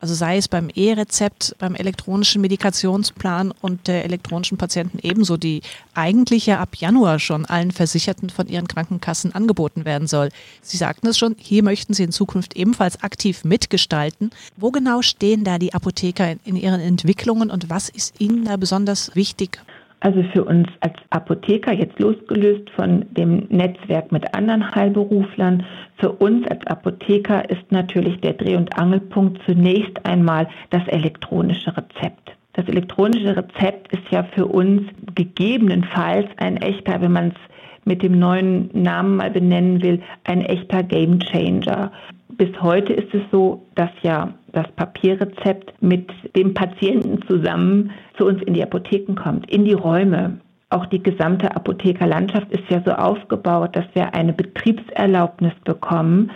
Also 0.01 0.15
sei 0.15 0.37
es 0.37 0.47
beim 0.47 0.71
E-Rezept, 0.73 1.57
beim 1.59 1.75
elektronischen 1.75 2.41
Medikationsplan 2.41 3.53
und 3.61 3.89
der 3.89 4.05
elektronischen 4.05 4.57
Patienten 4.57 4.99
ebenso, 5.03 5.37
die 5.37 5.63
eigentlich 5.95 6.47
ja 6.47 6.61
ab 6.61 6.77
Januar 6.77 7.19
schon 7.19 7.47
allen 7.47 7.73
Versicherten 7.73 8.31
von 8.31 8.47
ihren 8.49 8.69
Krankenkassen 8.69 9.35
angeboten 9.35 9.85
werden 9.85 10.07
soll. 10.07 10.29
Sie 10.63 10.77
sagten 10.77 11.09
es 11.09 11.19
schon, 11.19 11.35
hier 11.39 11.65
möchten 11.65 11.95
Sie 11.95 12.05
in 12.05 12.13
Zukunft 12.13 12.57
ebenfalls 12.57 13.03
aktiv 13.03 13.45
mitgestalten. 13.45 14.31
Wo 14.57 14.71
genau 14.71 15.03
stehen 15.03 15.43
da 15.43 15.59
die 15.59 15.75
Apotheker 15.75 16.37
in 16.45 16.57
ihren 16.57 16.81
Entwicklungen 16.81 17.51
und 17.51 17.69
was 17.69 17.89
ist 17.89 18.21
Ihnen 18.21 18.45
da 18.45 18.57
besonders 18.57 19.15
wichtig? 19.17 19.59
Also 20.01 20.23
für 20.33 20.45
uns 20.45 20.69
als 20.81 20.95
Apotheker, 21.11 21.73
jetzt 21.73 21.99
losgelöst 21.99 22.71
von 22.71 23.05
dem 23.11 23.47
Netzwerk 23.49 24.13
mit 24.13 24.33
anderen 24.35 24.75
Heilberuflern, 24.75 25.65
für 25.97 26.13
uns 26.13 26.47
als 26.47 26.65
Apotheker 26.69 27.51
ist 27.51 27.73
natürlich 27.73 28.21
der 28.21 28.35
Dreh- 28.35 28.57
und 28.57 28.79
Angelpunkt 28.79 29.41
zunächst 29.45 30.07
einmal 30.07 30.49
das 30.71 30.87
elektronische 30.87 31.77
Rezept. 31.77 32.37
Das 32.53 32.69
elektronische 32.69 33.37
Rezept 33.37 33.93
ist 33.93 34.11
ja 34.11 34.25
für 34.35 34.47
uns 34.47 34.83
gegebenenfalls 35.15 36.29
ein 36.37 36.57
echter, 36.59 37.01
wenn 37.01 37.13
man 37.13 37.29
es 37.29 37.37
mit 37.85 38.03
dem 38.03 38.19
neuen 38.19 38.71
Namen 38.73 39.17
mal 39.17 39.31
benennen 39.31 39.83
will, 39.83 40.03
ein 40.25 40.43
echter 40.43 40.83
Gamechanger. 40.83 41.91
Bis 42.39 42.51
heute 42.63 42.93
ist 42.93 43.13
es 43.13 43.23
so, 43.33 43.67
dass 43.75 43.91
ja 44.03 44.33
das 44.53 44.71
Papierrezept 44.77 45.75
mit 45.83 46.09
dem 46.37 46.55
Patienten 46.55 47.21
zusammen 47.27 47.91
zu 48.17 48.27
uns 48.27 48.41
in 48.45 48.55
die 48.55 48.63
Apotheken 48.63 49.17
kommt, 49.17 49.51
in 49.51 49.65
die 49.65 49.73
Räume. 49.73 50.39
Auch 50.71 50.87
die 50.87 51.03
gesamte 51.03 51.57
Apothekerlandschaft 51.57 52.53
ist 52.53 52.63
ja 52.71 52.81
so 52.85 52.93
aufgebaut, 52.93 53.75
dass 53.75 53.87
wir 53.95 54.15
eine 54.15 54.33
Betriebserlaubnis 54.33 55.53
bekommen 55.65 56.31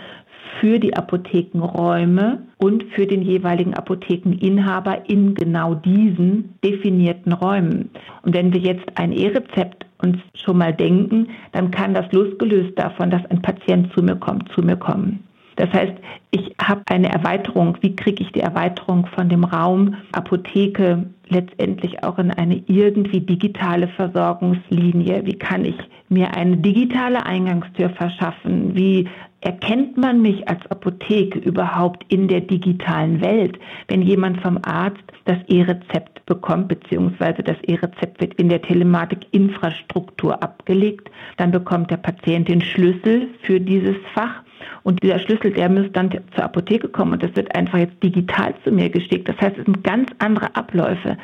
für 0.59 0.77
die 0.77 0.93
Apothekenräume 0.93 2.39
und 2.57 2.83
für 2.95 3.07
den 3.07 3.21
jeweiligen 3.21 3.73
Apothekeninhaber 3.73 5.09
in 5.09 5.35
genau 5.35 5.73
diesen 5.73 6.59
definierten 6.65 7.31
Räumen. 7.31 7.91
Und 8.23 8.35
wenn 8.35 8.51
wir 8.51 8.59
jetzt 8.59 8.85
ein 8.95 9.13
E-Rezept 9.13 9.85
uns 10.01 10.17
schon 10.35 10.57
mal 10.57 10.73
denken, 10.73 11.29
dann 11.53 11.71
kann 11.71 11.93
das 11.93 12.11
losgelöst 12.11 12.77
davon, 12.77 13.09
dass 13.09 13.25
ein 13.27 13.41
Patient 13.41 13.93
zu 13.93 14.03
mir 14.03 14.17
kommt, 14.17 14.51
zu 14.51 14.61
mir 14.61 14.75
kommen. 14.75 15.23
Das 15.55 15.71
heißt, 15.71 15.93
ich 16.31 16.55
habe 16.61 16.81
eine 16.87 17.11
Erweiterung. 17.11 17.77
Wie 17.81 17.95
kriege 17.95 18.23
ich 18.23 18.31
die 18.31 18.39
Erweiterung 18.39 19.05
von 19.07 19.29
dem 19.29 19.43
Raum 19.43 19.95
Apotheke 20.11 21.05
letztendlich 21.29 22.03
auch 22.03 22.17
in 22.17 22.31
eine 22.31 22.63
irgendwie 22.67 23.21
digitale 23.21 23.87
Versorgungslinie? 23.87 25.25
Wie 25.25 25.37
kann 25.37 25.65
ich 25.65 25.75
mir 26.09 26.35
eine 26.35 26.57
digitale 26.57 27.25
Eingangstür 27.25 27.89
verschaffen? 27.91 28.75
Wie 28.75 29.07
erkennt 29.41 29.97
man 29.97 30.21
mich 30.21 30.47
als 30.47 30.65
Apotheke 30.71 31.37
überhaupt 31.39 32.05
in 32.07 32.27
der 32.27 32.41
digitalen 32.41 33.21
Welt, 33.21 33.59
wenn 33.89 34.01
jemand 34.01 34.41
vom 34.41 34.57
Arzt 34.63 35.03
das 35.25 35.37
E-Rezept 35.47 36.25
bekommt, 36.25 36.69
beziehungsweise 36.69 37.43
das 37.43 37.57
E-Rezept 37.63 38.21
wird 38.21 38.35
in 38.35 38.47
der 38.47 38.61
Telematik-Infrastruktur 38.61 40.41
abgelegt, 40.41 41.11
dann 41.37 41.51
bekommt 41.51 41.91
der 41.91 41.97
Patient 41.97 42.47
den 42.47 42.61
Schlüssel 42.61 43.29
für 43.41 43.59
dieses 43.59 43.97
Fach 44.13 44.42
und 44.83 45.01
dieser 45.03 45.19
Schlüssel, 45.19 45.51
der 45.51 45.69
muss 45.69 45.91
dann 45.93 46.11
zur 46.35 46.43
Apotheke 46.43 46.89
kommen 46.89 47.13
und 47.13 47.23
das 47.23 47.35
wird 47.35 47.55
einfach 47.55 47.79
jetzt 47.79 48.01
digital 48.03 48.53
zu 48.63 48.71
mir 48.71 48.89
geschickt. 48.89 49.27
Das 49.27 49.37
heißt, 49.37 49.57
es 49.57 49.65
sind 49.65 49.83
ganz 49.83 50.09
andere 50.19 50.55
Abläufe. 50.55 51.17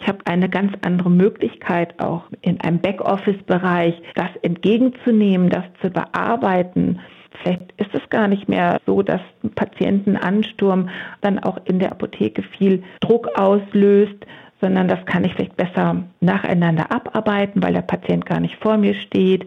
Ich 0.00 0.08
habe 0.08 0.18
eine 0.26 0.48
ganz 0.48 0.72
andere 0.82 1.10
Möglichkeit, 1.10 1.98
auch 1.98 2.24
in 2.42 2.60
einem 2.60 2.78
Backoffice-Bereich 2.78 3.94
das 4.14 4.28
entgegenzunehmen, 4.42 5.48
das 5.48 5.64
zu 5.80 5.90
bearbeiten. 5.90 7.00
Vielleicht 7.42 7.72
ist 7.76 7.94
es 7.94 8.08
gar 8.10 8.28
nicht 8.28 8.48
mehr 8.48 8.80
so, 8.86 9.02
dass 9.02 9.20
ein 9.42 9.50
Patientenansturm 9.50 10.88
dann 11.20 11.38
auch 11.38 11.58
in 11.64 11.78
der 11.78 11.92
Apotheke 11.92 12.42
viel 12.42 12.82
Druck 13.00 13.28
auslöst, 13.36 14.24
sondern 14.60 14.88
das 14.88 15.04
kann 15.04 15.24
ich 15.24 15.34
vielleicht 15.34 15.56
besser 15.56 16.04
nacheinander 16.20 16.90
abarbeiten, 16.90 17.62
weil 17.62 17.74
der 17.74 17.82
Patient 17.82 18.24
gar 18.24 18.40
nicht 18.40 18.56
vor 18.62 18.78
mir 18.78 18.94
steht. 18.94 19.46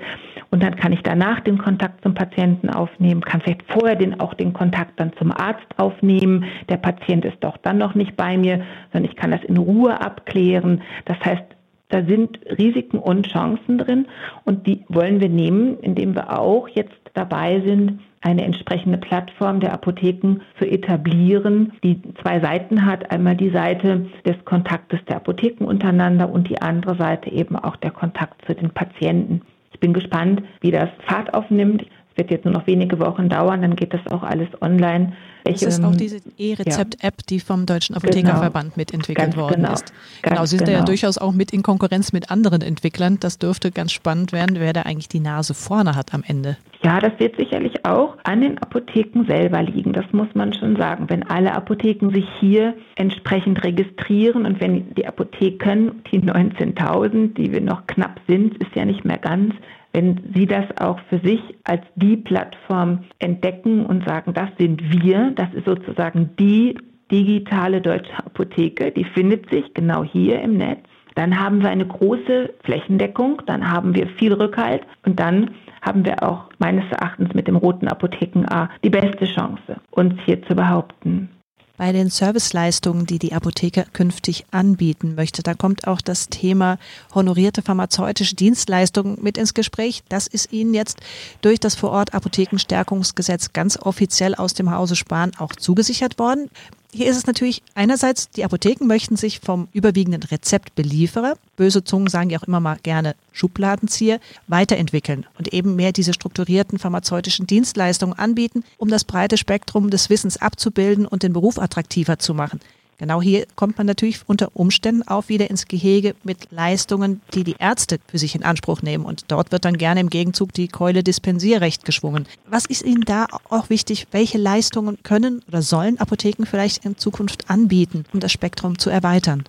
Und 0.52 0.62
dann 0.62 0.76
kann 0.76 0.94
ich 0.94 1.02
danach 1.02 1.40
den 1.40 1.58
Kontakt 1.58 2.04
zum 2.04 2.14
Patienten 2.14 2.70
aufnehmen, 2.70 3.22
kann 3.22 3.42
vielleicht 3.42 3.64
vorher 3.68 3.96
den, 3.96 4.20
auch 4.20 4.36
den 4.36 4.54
Kontakt 4.54 5.00
dann 5.00 5.12
zum 5.18 5.32
Arzt 5.32 5.66
aufnehmen. 5.78 6.46
Der 6.70 6.78
Patient 6.78 7.26
ist 7.26 7.38
doch 7.40 7.58
dann 7.58 7.80
noch 7.80 7.96
nicht 7.96 8.16
bei 8.16 8.38
mir, 8.38 8.64
sondern 8.94 9.10
ich 9.10 9.18
kann 9.18 9.32
das 9.32 9.44
in 9.44 9.58
Ruhe 9.58 10.00
abklären. 10.00 10.84
Das 11.06 11.18
heißt, 11.26 11.57
da 11.90 12.04
sind 12.04 12.40
Risiken 12.58 13.00
und 13.00 13.28
Chancen 13.30 13.78
drin 13.78 14.08
und 14.44 14.68
die 14.68 14.84
wollen 14.90 15.22
wir 15.22 15.30
nehmen, 15.30 15.80
indem 15.80 16.16
wir 16.16 16.38
auch 16.38 16.68
jetzt 16.68 17.00
dabei 17.14 17.62
sind, 17.62 18.00
eine 18.22 18.44
entsprechende 18.44 18.98
Plattform 18.98 19.60
der 19.60 19.74
Apotheken 19.74 20.42
zu 20.60 20.66
etablieren, 20.66 21.74
die 21.84 22.02
zwei 22.22 22.40
Seiten 22.40 22.86
hat. 22.86 23.10
Einmal 23.12 23.36
die 23.36 23.52
Seite 23.52 24.08
des 24.26 24.36
Kontaktes 24.44 25.00
der 25.08 25.18
Apotheken 25.18 25.66
untereinander 25.66 26.30
und 26.30 26.50
die 26.50 26.62
andere 26.62 26.96
Seite 26.96 27.32
eben 27.32 27.56
auch 27.56 27.78
der 27.78 27.92
Kontakt 27.92 28.46
zu 28.46 28.54
den 28.54 28.72
Patienten. 28.72 29.42
Ich 29.72 29.80
bin 29.80 29.94
gespannt, 29.94 30.42
wie 30.62 30.72
das 30.72 30.90
Fahrt 31.06 31.34
aufnimmt. 31.34 31.84
Es 32.12 32.18
wird 32.18 32.32
jetzt 32.32 32.46
nur 32.46 32.54
noch 32.54 32.68
wenige 32.68 33.00
Wochen 33.00 33.30
dauern, 33.30 33.62
dann 33.62 33.76
geht 33.76 33.94
das 33.94 34.06
auch 34.12 34.24
alles 34.24 34.50
online. 34.62 35.14
Das 35.54 35.62
ist 35.62 35.84
auch 35.84 35.96
diese 35.96 36.18
E-Rezept-App, 36.38 37.26
die 37.28 37.40
vom 37.40 37.66
Deutschen 37.66 37.96
genau. 37.96 38.06
Apothekerverband 38.06 38.74
genau. 38.74 38.78
mitentwickelt 38.78 39.38
worden 39.38 39.64
genau. 39.64 39.74
ist. 39.74 39.94
Genau, 40.22 40.46
Sie 40.46 40.58
sind 40.58 40.66
genau. 40.66 40.80
ja 40.80 40.86
durchaus 40.86 41.18
auch 41.18 41.34
mit 41.34 41.52
in 41.52 41.64
Konkurrenz 41.64 42.14
mit 42.14 42.32
anderen 42.32 42.62
Entwicklern. 42.62 43.18
Das 43.20 43.38
dürfte 43.38 43.72
ganz 43.72 43.92
spannend 43.92 44.32
werden, 44.32 44.58
wer 44.60 44.74
da 44.74 44.84
eigentlich 44.84 45.10
die 45.10 45.20
Nase 45.20 45.54
vorne 45.54 45.96
hat 45.96 46.14
am 46.14 46.24
Ende. 46.26 46.58
Ja, 46.84 47.00
das 47.00 47.14
wird 47.18 47.38
sicherlich 47.38 47.86
auch 47.86 48.18
an 48.24 48.42
den 48.42 48.58
Apotheken 48.60 49.26
selber 49.28 49.64
liegen. 49.64 49.94
Das 49.94 50.06
muss 50.12 50.28
man 50.36 50.54
schon 50.54 50.76
sagen. 50.78 51.10
Wenn 51.10 51.24
alle 51.24 51.54
Apotheken 51.54 52.12
sich 52.14 52.26
hier 52.40 52.76
entsprechend 52.96 53.64
registrieren 53.64 54.46
und 54.46 54.62
wenn 54.62 54.94
die 54.94 55.08
Apotheken, 55.08 56.04
die 56.12 56.20
19.000, 56.20 57.34
die 57.34 57.52
wir 57.52 57.62
noch 57.62 57.88
knapp 57.88 58.20
sind, 58.28 58.58
ist 58.58 58.76
ja 58.76 58.86
nicht 58.86 59.06
mehr 59.06 59.18
ganz, 59.18 59.56
wenn 59.98 60.32
Sie 60.36 60.46
das 60.46 60.66
auch 60.80 61.00
für 61.10 61.18
sich 61.18 61.42
als 61.64 61.82
die 61.96 62.18
Plattform 62.18 63.06
entdecken 63.18 63.84
und 63.84 64.08
sagen, 64.08 64.32
das 64.36 64.50
sind 64.60 64.80
wir, 64.92 65.32
das 65.32 65.52
ist 65.56 65.66
sozusagen 65.66 66.30
die 66.40 66.78
digitale 67.12 67.82
deutsche 67.82 68.16
Apotheke, 68.20 68.92
die 68.92 69.06
findet 69.06 69.50
sich 69.50 69.74
genau 69.74 70.04
hier 70.04 70.40
im 70.40 70.58
Netz, 70.58 70.82
dann 71.16 71.40
haben 71.40 71.64
wir 71.64 71.70
eine 71.70 71.88
große 71.88 72.54
Flächendeckung, 72.64 73.42
dann 73.48 73.72
haben 73.72 73.96
wir 73.96 74.06
viel 74.20 74.34
Rückhalt 74.34 74.84
und 75.04 75.20
dann 75.20 75.50
haben 75.82 76.06
wir 76.06 76.22
auch 76.22 76.44
meines 76.60 76.86
Erachtens 76.92 77.34
mit 77.34 77.48
dem 77.48 77.56
roten 77.56 77.88
Apotheken 77.88 78.46
A 78.52 78.70
die 78.84 78.92
beste 78.92 79.26
Chance, 79.26 79.78
uns 79.90 80.14
hier 80.26 80.44
zu 80.44 80.54
behaupten 80.54 81.30
bei 81.78 81.92
den 81.92 82.10
Serviceleistungen, 82.10 83.06
die 83.06 83.20
die 83.20 83.34
Apotheke 83.34 83.86
künftig 83.94 84.46
anbieten 84.52 85.16
möchte. 85.16 85.44
Da 85.44 85.54
kommt 85.54 85.88
auch 85.88 86.02
das 86.02 86.28
Thema 86.30 86.78
honorierte 87.14 87.62
pharmazeutische 87.62 88.36
Dienstleistungen 88.36 89.18
mit 89.22 89.38
ins 89.38 89.54
Gespräch. 89.54 90.04
Das 90.10 90.28
ist 90.28 90.52
Ihnen 90.52 90.74
jetzt 90.74 91.00
durch 91.42 91.60
das 91.60 91.76
Vorort 91.76 92.14
Apothekenstärkungsgesetz 92.14 93.54
ganz 93.54 93.78
offiziell 93.78 94.36
aus 94.36 94.54
dem 94.54 94.72
Hause 94.72 94.96
Spahn 94.96 95.32
auch 95.38 95.56
zugesichert 95.56 96.20
worden. 96.20 96.50
Hier 96.94 97.10
ist 97.10 97.18
es 97.18 97.28
natürlich 97.28 97.62
einerseits, 97.76 98.30
die 98.30 98.46
Apotheken 98.46 98.86
möchten 98.86 99.18
sich 99.18 99.42
vom 99.42 99.68
überwiegenden 99.74 100.24
Rezeptbelieferer, 100.24 101.38
böse 101.58 101.84
Zungen 101.84 102.08
sagen 102.08 102.30
ja 102.30 102.40
auch 102.40 102.48
immer 102.48 102.62
mal 102.62 102.78
gerne 102.82 103.16
Schubladenzieher, 103.34 104.20
weiterentwickeln 104.48 105.26
und 105.38 105.54
eben 105.54 105.76
mehr 105.76 105.92
diese 105.92 106.14
strukturierten 106.14 106.80
pharmazeutischen 106.80 107.46
Dienstleistungen 107.46 108.18
anbieten, 108.18 108.64
um 108.78 108.90
das 108.90 109.04
breite 109.04 109.38
Spektrum 109.38 109.90
des 109.90 110.10
Wissens 110.10 110.38
abzubilden 110.38 111.06
und 111.06 111.24
den 111.24 111.34
Beruf 111.34 111.60
attraktiver 111.60 112.20
zu 112.20 112.34
machen. 112.34 112.62
Genau 113.00 113.22
hier 113.22 113.46
kommt 113.56 113.78
man 113.78 113.86
natürlich 113.86 114.22
unter 114.26 114.50
Umständen 114.56 115.04
auch 115.08 115.30
wieder 115.30 115.52
ins 115.52 115.68
Gehege 115.68 116.16
mit 116.24 116.52
Leistungen, 116.52 117.22
die 117.36 117.44
die 117.44 117.56
Ärzte 117.60 118.00
für 118.08 118.18
sich 118.18 118.34
in 118.34 118.44
Anspruch 118.44 118.82
nehmen. 118.82 119.06
Und 119.06 119.32
dort 119.32 119.52
wird 119.52 119.66
dann 119.66 119.78
gerne 119.78 120.00
im 120.00 120.10
Gegenzug 120.10 120.52
die 120.54 120.68
Keule 120.68 121.04
Dispensierrecht 121.04 121.86
geschwungen. 121.86 122.26
Was 122.50 122.66
ist 122.66 122.84
Ihnen 122.84 123.04
da 123.06 123.28
auch 123.52 123.70
wichtig? 123.70 124.08
Welche 124.12 124.40
Leistungen 124.40 124.98
können 125.04 125.44
oder 125.48 125.62
sollen 125.62 126.00
Apotheken 126.00 126.48
vielleicht 126.48 126.86
in 126.86 126.98
Zukunft 126.98 127.52
anbieten, 127.52 128.04
um 128.14 128.20
das 128.20 128.32
Spektrum 128.32 128.80
zu 128.80 128.90
erweitern? 128.90 129.44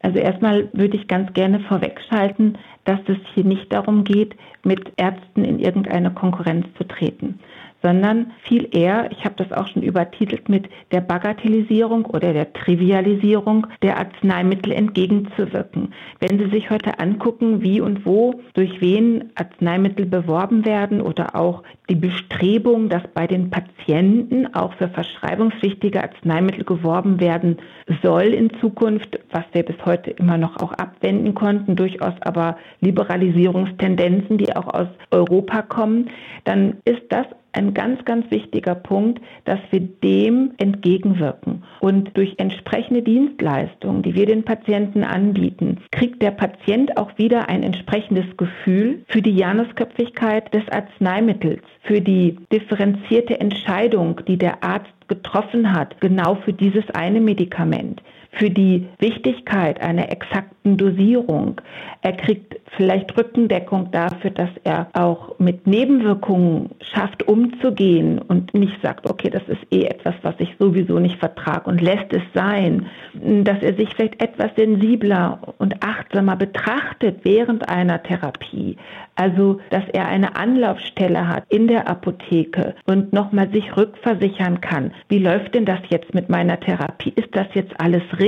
Also 0.00 0.18
erstmal 0.18 0.70
würde 0.72 0.96
ich 0.96 1.06
ganz 1.06 1.30
gerne 1.34 1.60
vorwegschalten, 1.60 2.56
dass 2.84 3.00
es 3.06 3.18
hier 3.34 3.44
nicht 3.44 3.70
darum 3.70 4.04
geht, 4.04 4.34
mit 4.62 4.80
Ärzten 4.96 5.44
in 5.44 5.58
irgendeine 5.58 6.10
Konkurrenz 6.10 6.66
zu 6.78 6.84
treten 6.84 7.38
sondern 7.84 8.32
viel 8.42 8.68
eher, 8.74 9.10
ich 9.12 9.26
habe 9.26 9.34
das 9.36 9.52
auch 9.52 9.68
schon 9.68 9.82
übertitelt, 9.82 10.48
mit 10.48 10.70
der 10.90 11.02
Bagatellisierung 11.02 12.06
oder 12.06 12.32
der 12.32 12.50
Trivialisierung 12.54 13.66
der 13.82 13.98
Arzneimittel 13.98 14.72
entgegenzuwirken. 14.72 15.92
Wenn 16.18 16.38
Sie 16.38 16.48
sich 16.48 16.70
heute 16.70 16.98
angucken, 16.98 17.62
wie 17.62 17.82
und 17.82 18.06
wo, 18.06 18.40
durch 18.54 18.80
wen 18.80 19.30
Arzneimittel 19.34 20.06
beworben 20.06 20.64
werden 20.64 21.02
oder 21.02 21.36
auch 21.36 21.62
die 21.90 21.94
Bestrebung, 21.94 22.88
dass 22.88 23.02
bei 23.12 23.26
den 23.26 23.50
Patienten 23.50 24.54
auch 24.54 24.72
für 24.74 24.88
verschreibungspflichtige 24.88 26.02
Arzneimittel 26.02 26.64
geworben 26.64 27.20
werden 27.20 27.58
soll 28.02 28.22
in 28.22 28.50
Zukunft, 28.60 29.18
was 29.30 29.44
wir 29.52 29.62
bis 29.62 29.76
heute 29.84 30.10
immer 30.10 30.38
noch 30.38 30.56
auch 30.56 30.72
abwenden 30.72 31.34
konnten, 31.34 31.76
durchaus 31.76 32.14
aber 32.22 32.56
Liberalisierungstendenzen, 32.80 34.38
die 34.38 34.56
auch 34.56 34.72
aus 34.72 34.88
Europa 35.10 35.60
kommen, 35.60 36.08
dann 36.44 36.78
ist 36.86 37.02
das 37.10 37.26
ein 37.54 37.74
ganz, 37.74 38.04
ganz 38.04 38.30
wichtiger 38.30 38.74
Punkt, 38.74 39.20
dass 39.44 39.60
wir 39.70 39.80
dem 39.80 40.52
entgegenwirken. 40.58 41.64
Und 41.80 42.16
durch 42.16 42.34
entsprechende 42.38 43.02
Dienstleistungen, 43.02 44.02
die 44.02 44.14
wir 44.14 44.26
den 44.26 44.44
Patienten 44.44 45.04
anbieten, 45.04 45.78
kriegt 45.90 46.22
der 46.22 46.32
Patient 46.32 46.96
auch 46.96 47.16
wieder 47.18 47.48
ein 47.48 47.62
entsprechendes 47.62 48.36
Gefühl 48.36 49.04
für 49.08 49.22
die 49.22 49.36
Janusköpfigkeit 49.36 50.52
des 50.52 50.68
Arzneimittels, 50.68 51.62
für 51.82 52.00
die 52.00 52.38
differenzierte 52.52 53.40
Entscheidung, 53.40 54.20
die 54.26 54.38
der 54.38 54.62
Arzt 54.62 54.92
getroffen 55.08 55.72
hat, 55.72 56.00
genau 56.00 56.36
für 56.36 56.52
dieses 56.52 56.88
eine 56.90 57.20
Medikament 57.20 58.02
für 58.36 58.50
die 58.50 58.86
Wichtigkeit 58.98 59.80
einer 59.80 60.10
exakten 60.10 60.76
Dosierung. 60.76 61.60
Er 62.02 62.12
kriegt 62.12 62.56
vielleicht 62.76 63.16
Rückendeckung 63.16 63.90
dafür, 63.92 64.30
dass 64.30 64.50
er 64.64 64.88
auch 64.92 65.38
mit 65.38 65.66
Nebenwirkungen 65.66 66.70
schafft, 66.80 67.28
umzugehen 67.28 68.18
und 68.18 68.52
nicht 68.54 68.74
sagt, 68.82 69.08
okay, 69.08 69.30
das 69.30 69.42
ist 69.48 69.60
eh 69.70 69.84
etwas, 69.84 70.14
was 70.22 70.34
ich 70.38 70.54
sowieso 70.58 70.98
nicht 70.98 71.18
vertrage 71.18 71.70
und 71.70 71.80
lässt 71.80 72.12
es 72.12 72.22
sein. 72.34 72.86
Dass 73.14 73.62
er 73.62 73.74
sich 73.74 73.94
vielleicht 73.94 74.22
etwas 74.22 74.50
sensibler 74.56 75.54
und 75.58 75.82
achtsamer 75.84 76.36
betrachtet 76.36 77.20
während 77.22 77.68
einer 77.68 78.02
Therapie. 78.02 78.76
Also, 79.16 79.60
dass 79.70 79.84
er 79.92 80.08
eine 80.08 80.34
Anlaufstelle 80.34 81.28
hat 81.28 81.44
in 81.48 81.68
der 81.68 81.88
Apotheke 81.88 82.74
und 82.84 83.12
nochmal 83.12 83.48
sich 83.50 83.76
rückversichern 83.76 84.60
kann. 84.60 84.92
Wie 85.08 85.18
läuft 85.18 85.54
denn 85.54 85.64
das 85.64 85.80
jetzt 85.88 86.14
mit 86.14 86.28
meiner 86.28 86.58
Therapie? 86.58 87.12
Ist 87.14 87.28
das 87.32 87.46
jetzt 87.54 87.78
alles 87.78 88.02
richtig? 88.18 88.23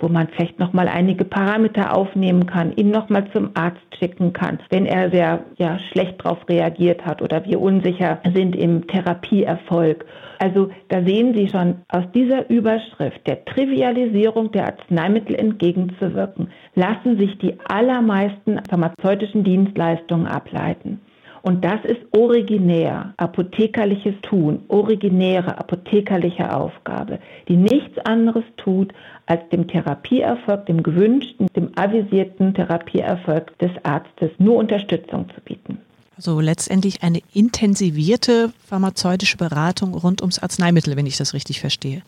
Wo 0.00 0.08
man 0.08 0.28
vielleicht 0.28 0.58
nochmal 0.58 0.88
einige 0.88 1.24
Parameter 1.24 1.96
aufnehmen 1.96 2.46
kann, 2.46 2.72
ihn 2.76 2.90
nochmal 2.90 3.30
zum 3.32 3.50
Arzt 3.54 3.80
schicken 3.98 4.32
kann, 4.32 4.60
wenn 4.70 4.86
er 4.86 5.10
sehr 5.10 5.44
ja, 5.56 5.78
schlecht 5.90 6.24
darauf 6.24 6.48
reagiert 6.48 7.04
hat 7.04 7.20
oder 7.22 7.44
wir 7.44 7.60
unsicher 7.60 8.20
sind 8.34 8.54
im 8.54 8.86
Therapieerfolg. 8.86 10.04
Also 10.38 10.70
da 10.88 11.02
sehen 11.02 11.34
Sie 11.34 11.48
schon 11.48 11.78
aus 11.88 12.04
dieser 12.14 12.48
Überschrift 12.48 13.26
der 13.26 13.44
Trivialisierung 13.44 14.52
der 14.52 14.66
Arzneimittel 14.66 15.34
entgegenzuwirken, 15.34 16.50
lassen 16.74 17.18
sich 17.18 17.38
die 17.38 17.54
allermeisten 17.68 18.60
pharmazeutischen 18.68 19.42
Dienstleistungen 19.42 20.28
ableiten. 20.28 21.00
Und 21.42 21.64
das 21.64 21.84
ist 21.84 22.00
originär, 22.12 23.14
apothekerliches 23.16 24.14
Tun, 24.22 24.62
originäre 24.68 25.58
apothekerliche 25.58 26.54
Aufgabe, 26.54 27.18
die 27.48 27.56
nichts 27.56 27.98
anderes 28.04 28.44
tut, 28.56 28.92
als 29.26 29.48
dem 29.50 29.68
Therapieerfolg, 29.68 30.66
dem 30.66 30.82
gewünschten, 30.82 31.48
dem 31.54 31.70
avisierten 31.76 32.54
Therapieerfolg 32.54 33.56
des 33.58 33.70
Arztes 33.82 34.30
nur 34.38 34.56
Unterstützung 34.56 35.28
zu 35.34 35.40
bieten. 35.42 35.78
Also 36.16 36.40
letztendlich 36.40 37.04
eine 37.04 37.20
intensivierte 37.32 38.52
pharmazeutische 38.66 39.36
Beratung 39.36 39.94
rund 39.94 40.20
ums 40.20 40.40
Arzneimittel, 40.40 40.96
wenn 40.96 41.06
ich 41.06 41.16
das 41.16 41.32
richtig 41.32 41.60
verstehe. 41.60 42.02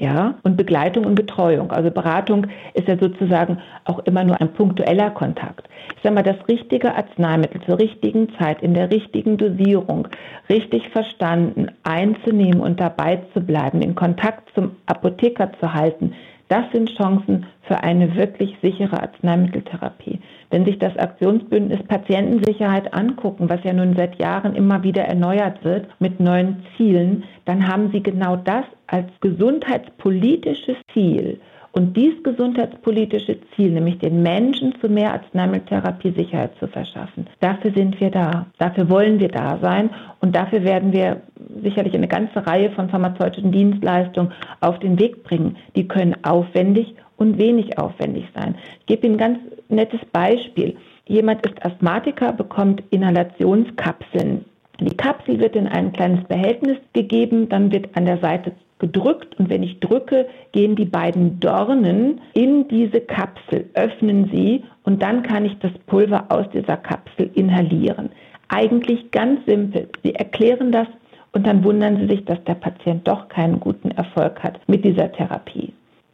Ja, 0.00 0.36
und 0.44 0.56
Begleitung 0.56 1.04
und 1.04 1.14
Betreuung. 1.14 1.72
Also 1.72 1.90
Beratung 1.90 2.46
ist 2.72 2.88
ja 2.88 2.96
sozusagen 2.96 3.58
auch 3.84 3.98
immer 4.06 4.24
nur 4.24 4.40
ein 4.40 4.50
punktueller 4.54 5.10
Kontakt. 5.10 5.68
Ich 5.94 6.02
sage 6.02 6.14
mal, 6.14 6.22
das 6.22 6.38
richtige 6.48 6.94
Arzneimittel 6.94 7.60
zur 7.66 7.78
richtigen 7.78 8.34
Zeit, 8.38 8.62
in 8.62 8.72
der 8.72 8.90
richtigen 8.90 9.36
Dosierung, 9.36 10.08
richtig 10.48 10.88
verstanden, 10.88 11.66
einzunehmen 11.82 12.62
und 12.62 12.80
dabei 12.80 13.20
zu 13.34 13.42
bleiben, 13.42 13.82
in 13.82 13.94
Kontakt 13.94 14.48
zum 14.54 14.70
Apotheker 14.86 15.52
zu 15.60 15.74
halten, 15.74 16.14
das 16.50 16.64
sind 16.72 16.90
Chancen 16.96 17.46
für 17.62 17.84
eine 17.84 18.16
wirklich 18.16 18.56
sichere 18.60 19.00
Arzneimitteltherapie. 19.00 20.18
Wenn 20.50 20.64
sich 20.64 20.80
das 20.80 20.96
Aktionsbündnis 20.96 21.80
Patientensicherheit 21.86 22.92
angucken, 22.92 23.48
was 23.48 23.62
ja 23.62 23.72
nun 23.72 23.94
seit 23.96 24.20
Jahren 24.20 24.56
immer 24.56 24.82
wieder 24.82 25.04
erneuert 25.04 25.62
wird 25.62 25.86
mit 26.00 26.18
neuen 26.18 26.64
Zielen, 26.76 27.22
dann 27.44 27.68
haben 27.68 27.92
sie 27.92 28.02
genau 28.02 28.34
das 28.34 28.64
als 28.90 29.08
gesundheitspolitisches 29.20 30.76
Ziel 30.92 31.40
und 31.72 31.96
dieses 31.96 32.20
gesundheitspolitische 32.24 33.38
Ziel, 33.54 33.70
nämlich 33.70 33.98
den 33.98 34.22
Menschen 34.22 34.74
zu 34.80 34.88
mehr 34.88 35.12
Arzneimitteltherapie 35.12 36.10
Sicherheit 36.10 36.50
zu 36.58 36.66
verschaffen, 36.66 37.28
dafür 37.38 37.72
sind 37.72 38.00
wir 38.00 38.10
da. 38.10 38.46
Dafür 38.58 38.90
wollen 38.90 39.20
wir 39.20 39.28
da 39.28 39.58
sein 39.62 39.90
und 40.20 40.34
dafür 40.34 40.64
werden 40.64 40.92
wir 40.92 41.20
sicherlich 41.62 41.94
eine 41.94 42.08
ganze 42.08 42.44
Reihe 42.44 42.70
von 42.72 42.88
pharmazeutischen 42.88 43.52
Dienstleistungen 43.52 44.32
auf 44.60 44.80
den 44.80 44.98
Weg 44.98 45.22
bringen. 45.22 45.56
Die 45.76 45.86
können 45.86 46.16
aufwendig 46.24 46.96
und 47.16 47.38
wenig 47.38 47.78
aufwendig 47.78 48.24
sein. 48.34 48.56
Ich 48.80 48.86
gebe 48.86 49.06
Ihnen 49.06 49.14
ein 49.14 49.18
ganz 49.18 49.38
nettes 49.68 50.00
Beispiel. 50.12 50.76
Jemand 51.06 51.46
ist 51.46 51.64
Asthmatiker, 51.64 52.32
bekommt 52.32 52.82
Inhalationskapseln. 52.90 54.44
Die 54.80 54.96
Kapsel 54.96 55.38
wird 55.38 55.54
in 55.54 55.68
ein 55.68 55.92
kleines 55.92 56.24
Behältnis 56.24 56.78
gegeben, 56.94 57.48
dann 57.48 57.70
wird 57.70 57.94
an 57.94 58.06
der 58.06 58.18
Seite 58.18 58.52
gedrückt 58.80 59.38
und 59.38 59.48
wenn 59.48 59.62
ich 59.62 59.78
drücke, 59.78 60.26
gehen 60.52 60.74
die 60.74 60.84
beiden 60.84 61.38
Dornen 61.38 62.20
in 62.34 62.66
diese 62.68 63.00
Kapsel, 63.00 63.70
öffnen 63.74 64.30
sie 64.32 64.64
und 64.82 65.02
dann 65.02 65.22
kann 65.22 65.44
ich 65.44 65.56
das 65.60 65.72
Pulver 65.86 66.26
aus 66.30 66.46
dieser 66.52 66.76
Kapsel 66.76 67.30
inhalieren. 67.34 68.10
Eigentlich 68.48 69.12
ganz 69.12 69.44
simpel. 69.46 69.88
Sie 70.02 70.14
erklären 70.14 70.72
das 70.72 70.88
und 71.32 71.46
dann 71.46 71.62
wundern 71.62 71.98
sie 71.98 72.08
sich, 72.08 72.24
dass 72.24 72.42
der 72.44 72.54
Patient 72.54 73.06
doch 73.06 73.28
keinen 73.28 73.60
guten 73.60 73.92
Erfolg 73.92 74.42
hat 74.42 74.58
mit 74.66 74.84
dieser 74.84 75.12
Therapie. 75.12 75.72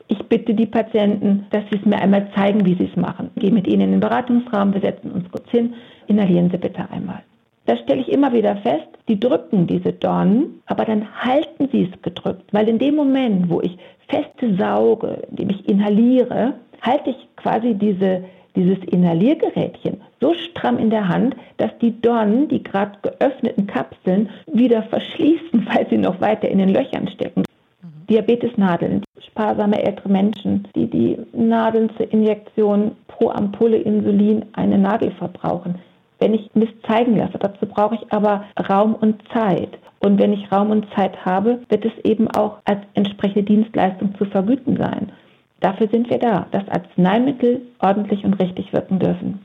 Ich 0.08 0.22
bitte 0.26 0.54
die 0.54 0.66
Patienten, 0.66 1.46
dass 1.50 1.64
sie 1.70 1.78
es 1.78 1.84
mir 1.84 1.98
einmal 1.98 2.28
zeigen, 2.34 2.64
wie 2.64 2.74
sie 2.74 2.88
es 2.90 2.96
machen. 2.96 3.30
Ich 3.34 3.42
gehe 3.42 3.52
mit 3.52 3.66
ihnen 3.66 3.82
in 3.82 3.90
den 3.92 4.00
Beratungsraum, 4.00 4.72
wir 4.72 4.80
setzen 4.80 5.10
uns 5.10 5.30
kurz 5.30 5.48
hin, 5.50 5.74
inhalieren 6.06 6.50
Sie 6.50 6.58
bitte 6.58 6.88
einmal. 6.90 7.22
Da 7.64 7.76
stelle 7.78 8.02
ich 8.02 8.12
immer 8.12 8.32
wieder 8.32 8.56
fest, 8.56 8.86
die 9.08 9.20
drücken 9.20 9.66
diese 9.66 9.92
Dornen, 9.92 10.62
aber 10.66 10.84
dann 10.84 11.06
halten 11.22 11.68
sie 11.70 11.88
es 11.92 12.02
gedrückt, 12.02 12.52
weil 12.52 12.68
in 12.68 12.78
dem 12.78 12.96
Moment, 12.96 13.48
wo 13.48 13.60
ich 13.60 13.78
feste 14.08 14.56
sauge, 14.56 15.22
indem 15.30 15.50
ich 15.50 15.68
inhaliere, 15.68 16.54
halte 16.82 17.10
ich 17.10 17.28
quasi 17.36 17.74
diese, 17.74 18.24
dieses 18.54 18.78
Inhaliergerätchen 18.84 20.00
so 20.20 20.34
stramm 20.34 20.78
in 20.78 20.90
der 20.90 21.08
Hand, 21.08 21.36
dass 21.58 21.70
die 21.80 22.00
Dornen, 22.00 22.48
die 22.48 22.62
gerade 22.62 22.98
geöffneten 23.02 23.66
Kapseln, 23.66 24.28
wieder 24.52 24.82
verschließen, 24.84 25.66
weil 25.72 25.86
sie 25.88 25.98
noch 25.98 26.20
weiter 26.20 26.48
in 26.48 26.58
den 26.58 26.70
Löchern 26.70 27.08
stecken. 27.08 27.42
Mhm. 27.82 28.06
Diabetesnadeln, 28.08 29.04
sparsame 29.20 29.82
ältere 29.82 30.08
Menschen, 30.08 30.66
die 30.74 30.86
die 30.86 31.18
Nadeln 31.32 31.90
zur 31.96 32.10
Injektion 32.12 32.92
pro 33.08 33.30
Ampulle 33.30 33.78
Insulin 33.78 34.44
eine 34.52 34.78
Nadel 34.78 35.12
verbrauchen 35.12 35.76
wenn 36.18 36.34
ich 36.34 36.50
mich 36.54 36.70
zeigen 36.86 37.16
lasse. 37.16 37.38
Dazu 37.38 37.66
brauche 37.66 37.96
ich 37.96 38.12
aber 38.12 38.44
Raum 38.68 38.94
und 38.94 39.22
Zeit. 39.32 39.78
Und 40.00 40.18
wenn 40.18 40.32
ich 40.32 40.50
Raum 40.52 40.70
und 40.70 40.86
Zeit 40.94 41.24
habe, 41.24 41.60
wird 41.68 41.84
es 41.84 42.04
eben 42.04 42.30
auch 42.30 42.58
als 42.64 42.80
entsprechende 42.94 43.44
Dienstleistung 43.44 44.14
zu 44.16 44.24
vergüten 44.26 44.76
sein. 44.76 45.12
Dafür 45.60 45.88
sind 45.88 46.10
wir 46.10 46.18
da, 46.18 46.46
dass 46.50 46.68
Arzneimittel 46.68 47.62
ordentlich 47.80 48.24
und 48.24 48.34
richtig 48.34 48.72
wirken 48.72 48.98
dürfen 48.98 49.40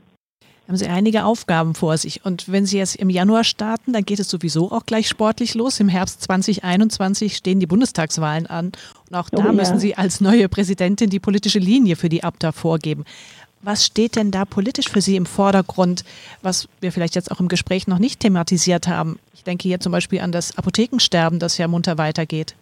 haben 0.72 0.78
Sie 0.78 0.86
einige 0.86 1.24
Aufgaben 1.26 1.74
vor 1.74 1.98
sich. 1.98 2.24
Und 2.24 2.50
wenn 2.50 2.64
Sie 2.64 2.78
jetzt 2.78 2.96
im 2.96 3.10
Januar 3.10 3.44
starten, 3.44 3.92
dann 3.92 4.04
geht 4.04 4.20
es 4.20 4.30
sowieso 4.30 4.72
auch 4.72 4.86
gleich 4.86 5.06
sportlich 5.06 5.54
los. 5.54 5.78
Im 5.80 5.88
Herbst 5.88 6.22
2021 6.22 7.36
stehen 7.36 7.60
die 7.60 7.66
Bundestagswahlen 7.66 8.46
an. 8.46 8.72
Und 9.10 9.16
auch 9.16 9.28
da 9.28 9.42
oh, 9.42 9.46
ja. 9.46 9.52
müssen 9.52 9.78
Sie 9.78 9.96
als 9.96 10.22
neue 10.22 10.48
Präsidentin 10.48 11.10
die 11.10 11.20
politische 11.20 11.58
Linie 11.58 11.96
für 11.96 12.08
die 12.08 12.24
Abda 12.24 12.52
vorgeben. 12.52 13.04
Was 13.64 13.86
steht 13.86 14.16
denn 14.16 14.32
da 14.32 14.44
politisch 14.44 14.88
für 14.88 15.00
Sie 15.00 15.14
im 15.14 15.24
Vordergrund, 15.24 16.04
was 16.42 16.68
wir 16.80 16.90
vielleicht 16.90 17.14
jetzt 17.14 17.30
auch 17.30 17.38
im 17.38 17.46
Gespräch 17.46 17.86
noch 17.86 18.00
nicht 18.00 18.18
thematisiert 18.18 18.88
haben? 18.88 19.20
Ich 19.34 19.44
denke 19.44 19.68
hier 19.68 19.78
zum 19.78 19.92
Beispiel 19.92 20.20
an 20.20 20.32
das 20.32 20.58
Apothekensterben, 20.58 21.38
das 21.38 21.58
ja 21.58 21.68
munter 21.68 21.96
weitergeht. 21.96 22.56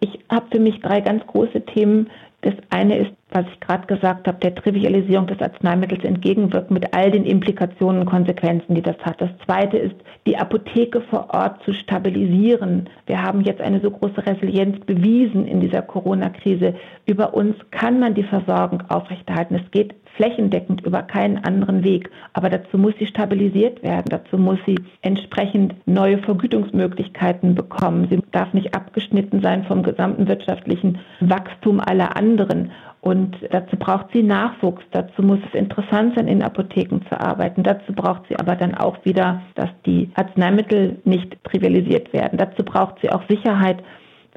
Ich 0.00 0.18
habe 0.30 0.46
für 0.50 0.60
mich 0.60 0.80
drei 0.80 1.00
ganz 1.00 1.26
große 1.26 1.66
Themen. 1.66 2.08
Das 2.40 2.54
eine 2.70 2.96
ist, 2.98 3.10
was 3.30 3.44
ich 3.52 3.60
gerade 3.60 3.86
gesagt 3.88 4.26
habe, 4.26 4.38
der 4.38 4.54
Trivialisierung 4.54 5.26
des 5.26 5.40
Arzneimittels 5.40 6.04
entgegenwirken 6.04 6.72
mit 6.72 6.94
all 6.94 7.10
den 7.10 7.24
Implikationen 7.24 8.02
und 8.02 8.08
Konsequenzen, 8.08 8.74
die 8.74 8.82
das 8.82 8.96
hat. 9.00 9.20
Das 9.20 9.30
zweite 9.44 9.76
ist, 9.76 9.96
die 10.26 10.38
Apotheke 10.38 11.02
vor 11.10 11.28
Ort 11.34 11.62
zu 11.64 11.74
stabilisieren. 11.74 12.88
Wir 13.06 13.20
haben 13.20 13.42
jetzt 13.42 13.60
eine 13.60 13.80
so 13.80 13.90
große 13.90 14.24
Resilienz 14.24 14.78
bewiesen 14.86 15.46
in 15.46 15.60
dieser 15.60 15.82
Corona-Krise. 15.82 16.74
Über 17.06 17.34
uns 17.34 17.56
kann 17.70 17.98
man 17.98 18.14
die 18.14 18.22
Versorgung 18.22 18.82
aufrechterhalten. 18.88 19.56
Es 19.56 19.70
geht 19.72 19.94
flächendeckend 20.18 20.84
über 20.84 21.02
keinen 21.02 21.38
anderen 21.38 21.84
Weg. 21.84 22.10
Aber 22.32 22.50
dazu 22.50 22.76
muss 22.76 22.92
sie 22.98 23.06
stabilisiert 23.06 23.82
werden. 23.84 24.06
Dazu 24.10 24.36
muss 24.36 24.58
sie 24.66 24.74
entsprechend 25.00 25.74
neue 25.86 26.18
Vergütungsmöglichkeiten 26.18 27.54
bekommen. 27.54 28.08
Sie 28.10 28.20
darf 28.32 28.52
nicht 28.52 28.74
abgeschnitten 28.74 29.40
sein 29.40 29.64
vom 29.64 29.82
gesamten 29.84 30.26
wirtschaftlichen 30.26 30.98
Wachstum 31.20 31.80
aller 31.80 32.16
anderen. 32.16 32.72
Und 33.00 33.36
dazu 33.52 33.76
braucht 33.76 34.06
sie 34.12 34.24
Nachwuchs. 34.24 34.82
Dazu 34.90 35.22
muss 35.22 35.38
es 35.46 35.54
interessant 35.54 36.16
sein, 36.16 36.26
in 36.26 36.42
Apotheken 36.42 37.00
zu 37.08 37.18
arbeiten. 37.18 37.62
Dazu 37.62 37.92
braucht 37.92 38.22
sie 38.28 38.36
aber 38.36 38.56
dann 38.56 38.74
auch 38.74 39.04
wieder, 39.04 39.42
dass 39.54 39.70
die 39.86 40.10
Arzneimittel 40.14 40.98
nicht 41.04 41.42
trivialisiert 41.44 42.12
werden. 42.12 42.38
Dazu 42.38 42.64
braucht 42.64 42.96
sie 43.00 43.10
auch 43.10 43.22
Sicherheit 43.28 43.84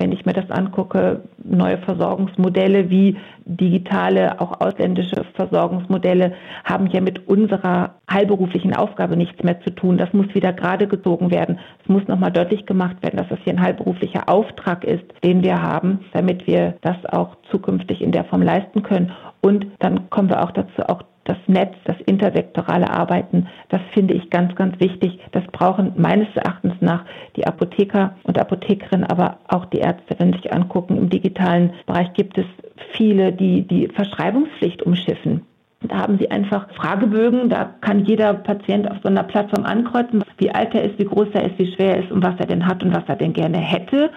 wenn 0.02 0.12
ich 0.12 0.26
mir 0.26 0.34
das 0.34 0.50
angucke, 0.50 1.22
neue 1.44 1.78
Versorgungsmodelle 1.78 2.90
wie 2.90 3.18
digitale, 3.46 4.42
auch 4.42 4.60
ausländische 4.60 5.24
Versorgungsmodelle 5.36 6.34
haben 6.64 6.88
ja 6.88 7.02
mit 7.02 7.28
unserer 7.28 7.96
heilberuflichen 8.12 8.76
Aufgabe 8.76 9.16
nichts 9.16 9.44
mehr 9.44 9.62
zu 9.62 9.70
tun. 9.70 10.00
Das 10.00 10.12
muss 10.12 10.34
wieder 10.34 10.54
gerade 10.54 10.88
gezogen 10.88 11.30
werden. 11.30 11.60
Es 11.84 11.88
muss 11.88 12.08
nochmal 12.08 12.32
deutlich 12.32 12.66
gemacht 12.66 12.98
werden, 13.04 13.18
dass 13.18 13.30
das 13.30 13.40
hier 13.44 13.54
ein 13.54 13.62
heilberuflicher 13.62 14.28
Auftrag 14.28 14.84
ist, 14.84 15.06
den 15.24 15.44
wir 15.44 15.62
haben, 15.62 16.00
damit 16.14 16.48
wir 16.48 16.76
das 16.82 16.98
auch 17.06 17.38
zukünftig 17.52 18.02
in 18.02 18.12
der 18.12 18.26
Form 18.26 18.42
leisten 18.42 18.82
können. 18.82 19.12
Und 19.42 19.68
dann 19.80 20.10
kommen 20.10 20.30
wir 20.30 20.44
auch 20.44 20.52
dazu, 20.52 20.82
auch 20.88 21.04
das 21.26 21.38
Netz, 21.48 21.76
das 21.86 21.98
intersektorale 22.06 22.90
Arbeiten, 22.90 23.48
das 23.70 23.82
finde 23.94 24.14
ich 24.14 24.30
ganz, 24.30 24.56
ganz 24.56 24.80
wichtig. 24.80 25.20
Das 25.32 25.44
brauchen 25.52 25.94
meines 25.96 26.28
Erachtens 26.36 26.74
nach 26.82 27.06
die 27.36 27.46
Apotheker 27.46 28.16
und 28.24 28.40
Apothekerinnen, 28.40 29.06
aber 29.06 29.38
auch 29.48 29.66
die 29.66 29.80
Ärzte, 29.80 30.16
wenn 30.18 30.34
sich 30.34 30.52
angucken. 30.54 30.98
Im 30.98 31.10
digitalen 31.10 31.74
Bereich 31.86 32.14
gibt 32.14 32.38
es 32.38 32.46
viele, 32.94 33.32
die 33.32 33.68
die 33.68 33.88
Verschreibungspflicht 33.88 34.82
umschiffen. 34.84 35.46
Da 35.84 35.98
haben 35.98 36.20
sie 36.20 36.30
einfach 36.30 36.68
Fragebögen, 36.76 37.50
da 37.50 37.66
kann 37.82 38.06
jeder 38.06 38.36
Patient 38.36 38.90
auf 38.90 38.98
so 39.02 39.10
einer 39.10 39.24
Plattform 39.24 39.66
ankreuzen, 39.66 40.24
wie 40.38 40.52
alt 40.52 40.76
er 40.76 40.84
ist, 40.84 41.00
wie 41.00 41.06
groß 41.06 41.30
er 41.34 41.46
ist, 41.46 41.58
wie 41.58 41.74
schwer 41.74 41.96
er 41.96 42.04
ist 42.04 42.12
und 42.12 42.24
was 42.24 42.40
er 42.40 42.46
denn 42.46 42.68
hat 42.68 42.84
und 42.84 42.94
was 42.94 43.04
er 43.08 43.16
denn 43.16 43.34
gerne 43.34 43.58
hätte. 43.58 44.12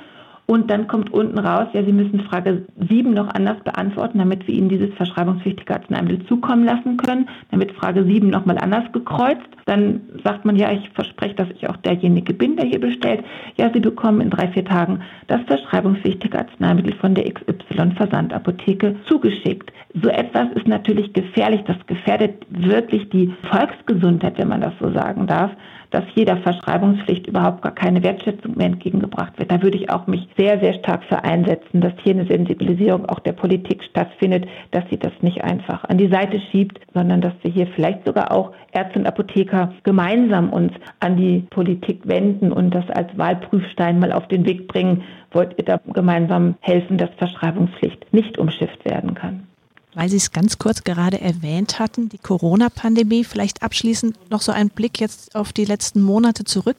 Und 0.47 0.71
dann 0.71 0.89
kommt 0.89 1.11
unten 1.11 1.39
raus, 1.39 1.69
ja, 1.73 1.83
Sie 1.83 1.93
müssen 1.93 2.21
Frage 2.21 2.67
7 2.89 3.15
noch 3.15 3.29
anders 3.29 3.59
beantworten, 3.65 4.19
damit 4.19 4.47
wir 4.47 4.55
Ihnen 4.55 4.69
dieses 4.69 4.93
verschreibungspflichtige 4.95 5.73
Arzneimittel 5.73 6.27
zukommen 6.27 6.65
lassen 6.65 6.99
können. 6.99 7.29
Dann 7.51 7.61
wird 7.61 7.73
Frage 7.73 8.05
7 8.05 8.29
nochmal 8.29 8.59
anders 8.59 8.85
gekreuzt. 8.93 9.49
Dann 9.65 10.03
sagt 10.23 10.45
man, 10.45 10.57
ja, 10.57 10.71
ich 10.71 10.91
verspreche, 10.91 11.35
dass 11.35 11.49
ich 11.51 11.67
auch 11.69 11.79
derjenige 11.79 12.35
bin, 12.35 12.57
der 12.57 12.67
hier 12.67 12.81
bestellt. 12.81 13.25
Ja, 13.57 13.71
Sie 13.73 13.81
bekommen 13.81 14.21
in 14.21 14.29
drei, 14.29 14.49
vier 14.49 14.67
Tagen 14.67 15.01
das 15.29 15.41
verschreibungspflichtige 15.47 16.39
Arzneimittel 16.39 16.95
von 16.97 17.15
der 17.15 17.25
XY-Versandapotheke 17.33 18.97
zugeschickt. 19.07 19.73
So 19.95 20.11
etwas 20.11 20.49
ist 20.55 20.69
natürlich 20.69 21.15
gefährlich. 21.15 21.63
Das 21.67 21.79
gefährdet 21.87 22.45
wirklich 22.51 23.09
die 23.09 23.33
Volksgesundheit, 23.51 24.37
wenn 24.37 24.49
man 24.49 24.61
das 24.61 24.75
so 24.79 24.93
sagen 24.93 25.27
darf 25.27 25.53
dass 25.95 26.05
jeder 26.17 26.39
Verschreibungspflicht 26.39 27.29
überhaupt 27.29 27.63
gar 27.63 27.73
keine 27.73 28.03
Wertschätzung 28.03 28.57
mehr 28.57 28.67
entgegengebracht 28.67 29.39
wird. 29.39 29.53
Da 29.53 29.63
würde 29.63 29.79
ich 29.79 29.91
auch 29.91 30.09
mich 30.09 30.27
sehr, 30.37 30.59
sehr 30.59 30.75
stark 30.75 31.05
für 31.05 31.23
einsetzen, 31.23 31.81
dass 31.81 31.93
hier 32.03 32.15
eine 32.15 32.27
Sensibilisierung 32.27 33.07
auch 33.07 33.21
der 33.21 33.33
Politik 33.33 33.85
stattfindet, 33.85 34.47
dass 34.73 34.83
sie 34.91 34.99
das 34.99 35.13
nicht 35.21 35.45
einfach 35.45 35.85
an 35.85 35.99
die 35.99 36.09
Seite 36.09 36.41
schiebt, 36.51 36.81
sondern 36.93 37.21
dass 37.21 37.33
wir 37.43 37.53
hier 37.53 37.69
vielleicht 37.69 38.05
sogar 38.05 38.33
auch 38.33 38.51
Ärzte 38.73 38.99
und 38.99 39.07
Apotheker 39.07 39.73
gemeinsam 39.85 40.53
uns 40.53 40.73
an 40.99 41.17
die 41.17 41.47
Politik 41.51 42.01
wenden 42.09 42.51
und 42.51 42.75
das 42.75 42.91
als 42.91 43.17
Wahlprüfstein 43.17 44.01
mal 44.01 44.13
auf 44.13 44.27
den 44.27 44.47
Weg 44.47 44.67
bringen. 44.67 45.05
Wollt 45.31 45.57
ihr 45.59 45.65
da 45.65 45.79
gemeinsam 45.93 46.57
helfen, 46.61 46.99
dass 46.99 47.11
Verschreibungspflicht 47.19 48.13
nicht 48.13 48.37
umschifft 48.37 48.85
werden 48.85 49.15
kann? 49.15 49.47
Weil 49.95 50.09
Sie 50.09 50.17
es 50.17 50.33
ganz 50.33 50.59
kurz 50.59 50.83
gerade 50.83 51.21
erwähnt 51.21 51.79
hatten, 51.79 52.09
die 52.09 52.19
Corona-Pandemie, 52.19 53.25
vielleicht 53.25 53.63
abschließend 53.63 54.31
noch 54.31 54.43
so 54.43 54.53
ein 54.53 54.69
Blick 54.71 55.01
jetzt 55.01 55.35
auf 55.37 55.53
die 55.53 55.65
letzten 55.65 56.03
Monate 56.03 56.45
zurück. 56.45 56.77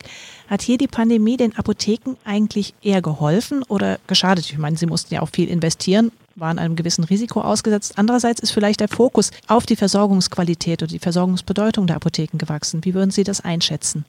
Hat 0.48 0.62
hier 0.62 0.78
die 0.78 0.88
Pandemie 0.88 1.38
den 1.38 1.56
Apotheken 1.58 2.16
eigentlich 2.26 2.74
eher 2.82 3.02
geholfen 3.02 3.64
oder 3.64 4.00
geschadet? 4.08 4.50
Ich 4.52 4.58
meine, 4.58 4.78
Sie 4.78 4.86
mussten 4.86 5.14
ja 5.14 5.22
auch 5.22 5.30
viel 5.30 5.50
investieren, 5.50 6.12
waren 6.36 6.60
einem 6.60 6.76
gewissen 6.76 7.06
Risiko 7.06 7.42
ausgesetzt. 7.42 7.94
Andererseits 7.96 8.42
ist 8.42 8.52
vielleicht 8.52 8.82
der 8.82 8.90
Fokus 8.90 9.32
auf 9.48 9.66
die 9.66 9.78
Versorgungsqualität 9.78 10.84
oder 10.84 10.92
die 10.92 11.00
Versorgungsbedeutung 11.00 11.88
der 11.88 11.96
Apotheken 11.96 12.38
gewachsen. 12.38 12.84
Wie 12.84 12.94
würden 12.94 13.12
Sie 13.12 13.24
das 13.24 13.40
einschätzen? 13.42 14.04